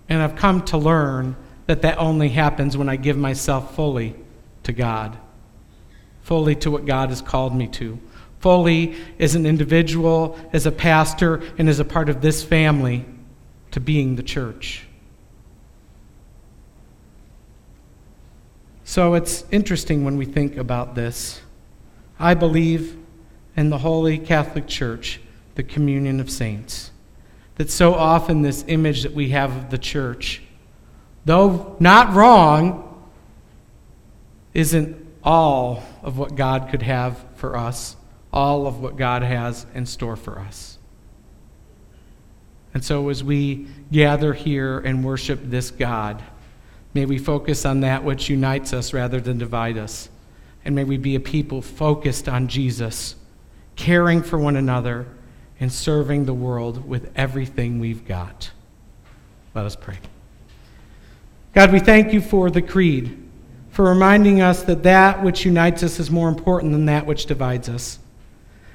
And 0.10 0.22
I've 0.22 0.36
come 0.36 0.64
to 0.66 0.78
learn 0.78 1.36
that 1.66 1.82
that 1.82 1.98
only 1.98 2.30
happens 2.30 2.78
when 2.78 2.88
I 2.88 2.96
give 2.96 3.18
myself 3.18 3.76
fully 3.76 4.16
to 4.64 4.72
God, 4.72 5.18
fully 6.22 6.56
to 6.56 6.72
what 6.72 6.86
God 6.86 7.10
has 7.10 7.22
called 7.22 7.54
me 7.54 7.68
to 7.68 8.00
fully 8.40 8.96
as 9.20 9.36
an 9.36 9.46
individual, 9.46 10.38
as 10.54 10.66
a 10.66 10.72
pastor, 10.72 11.42
and 11.58 11.68
as 11.70 11.80
a 11.80 11.86
part 11.86 12.10
of 12.10 12.22
this 12.22 12.44
family 12.44 13.06
to 13.72 13.80
being 13.80 14.16
the 14.16 14.24
church. 14.24 14.86
So 18.84 19.16
it's 19.16 19.44
interesting 19.52 20.06
when 20.06 20.18
we 20.18 20.26
think 20.26 20.56
about 20.56 20.96
this. 20.96 21.42
I 22.20 22.34
believe 22.36 22.98
in 23.58 23.70
the 23.70 23.80
Holy 23.80 24.18
Catholic 24.18 24.68
Church, 24.68 25.20
the 25.56 25.64
communion 25.64 26.22
of 26.22 26.30
saints. 26.30 26.92
That 27.56 27.70
so 27.70 27.96
often 27.96 28.44
this 28.44 28.64
image 28.68 29.04
that 29.04 29.14
we 29.14 29.30
have 29.30 29.54
of 29.56 29.70
the 29.72 29.78
church, 29.78 30.44
though 31.26 31.76
not 31.80 32.14
wrong, 32.14 32.84
isn't 34.54 35.06
all 35.24 35.84
of 36.04 36.18
what 36.18 36.36
God 36.36 36.70
could 36.70 36.84
have 36.84 37.26
for 37.36 37.58
us 37.58 37.98
all 38.32 38.68
of 38.68 38.80
what 38.80 38.98
God 38.98 39.24
has 39.24 39.66
in 39.74 39.86
store 39.86 40.16
for 40.16 40.40
us. 40.40 40.78
And 42.74 42.84
so, 42.84 43.10
as 43.10 43.24
we 43.24 43.68
gather 43.92 44.34
here 44.34 44.80
and 44.80 45.04
worship 45.04 45.40
this 45.44 45.72
God, 45.72 46.22
may 46.94 47.06
we 47.06 47.18
focus 47.18 47.66
on 47.66 47.80
that 47.80 48.04
which 48.04 48.30
unites 48.30 48.74
us 48.74 48.94
rather 48.94 49.20
than 49.20 49.38
divide 49.38 49.78
us. 49.78 50.10
And 50.64 50.76
may 50.76 50.84
we 50.84 50.98
be 50.98 51.16
a 51.16 51.20
people 51.20 51.62
focused 51.62 52.30
on 52.30 52.48
Jesus, 52.48 53.16
caring 53.78 54.22
for 54.22 54.38
one 54.38 54.58
another, 54.58 55.08
and 55.60 55.72
serving 55.72 56.26
the 56.26 56.34
world 56.34 56.88
with 56.88 57.12
everything 57.16 57.80
we've 57.80 58.06
got. 58.06 58.52
Let 59.56 59.66
us 59.66 59.76
pray. 59.76 59.98
God, 61.56 61.72
we 61.72 61.80
thank 61.80 62.14
you 62.14 62.22
for 62.22 62.52
the 62.52 62.62
creed, 62.62 63.18
for 63.72 63.86
reminding 63.86 64.42
us 64.42 64.64
that 64.64 64.84
that 64.84 65.24
which 65.24 65.46
unites 65.46 65.82
us 65.82 66.00
is 66.00 66.12
more 66.12 66.30
important 66.30 66.74
than 66.74 66.86
that 66.86 67.06
which 67.06 67.26
divides 67.26 67.70
us. 67.70 67.98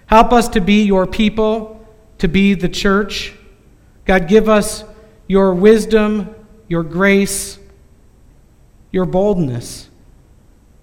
Help 0.07 0.33
us 0.33 0.49
to 0.49 0.61
be 0.61 0.85
your 0.85 1.07
people, 1.07 1.87
to 2.19 2.27
be 2.27 2.55
the 2.55 2.69
church. 2.69 3.35
God, 4.05 4.27
give 4.27 4.49
us 4.49 4.85
your 5.29 5.55
wisdom, 5.55 6.35
your 6.67 6.83
grace, 6.83 7.59
your 8.91 9.07
boldness 9.07 9.89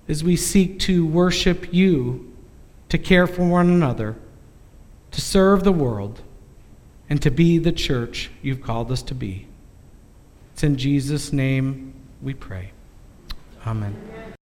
as 0.07 0.23
we 0.23 0.35
seek 0.35 0.79
to 0.79 1.05
worship 1.05 1.71
you, 1.71 2.28
to 2.89 2.97
care 2.97 3.27
for 3.27 3.47
one 3.47 3.69
another, 3.69 4.15
to 5.11 5.21
serve 5.21 5.63
the 5.63 5.71
world, 5.71 6.21
and 7.09 7.21
to 7.21 7.31
be 7.31 7.57
the 7.57 7.71
church 7.71 8.29
you've 8.41 8.61
called 8.61 8.91
us 8.91 9.01
to 9.03 9.15
be. 9.15 9.47
It's 10.53 10.63
in 10.63 10.77
Jesus' 10.77 11.31
name 11.31 11.93
we 12.21 12.33
pray. 12.33 12.71
Amen. 13.65 14.18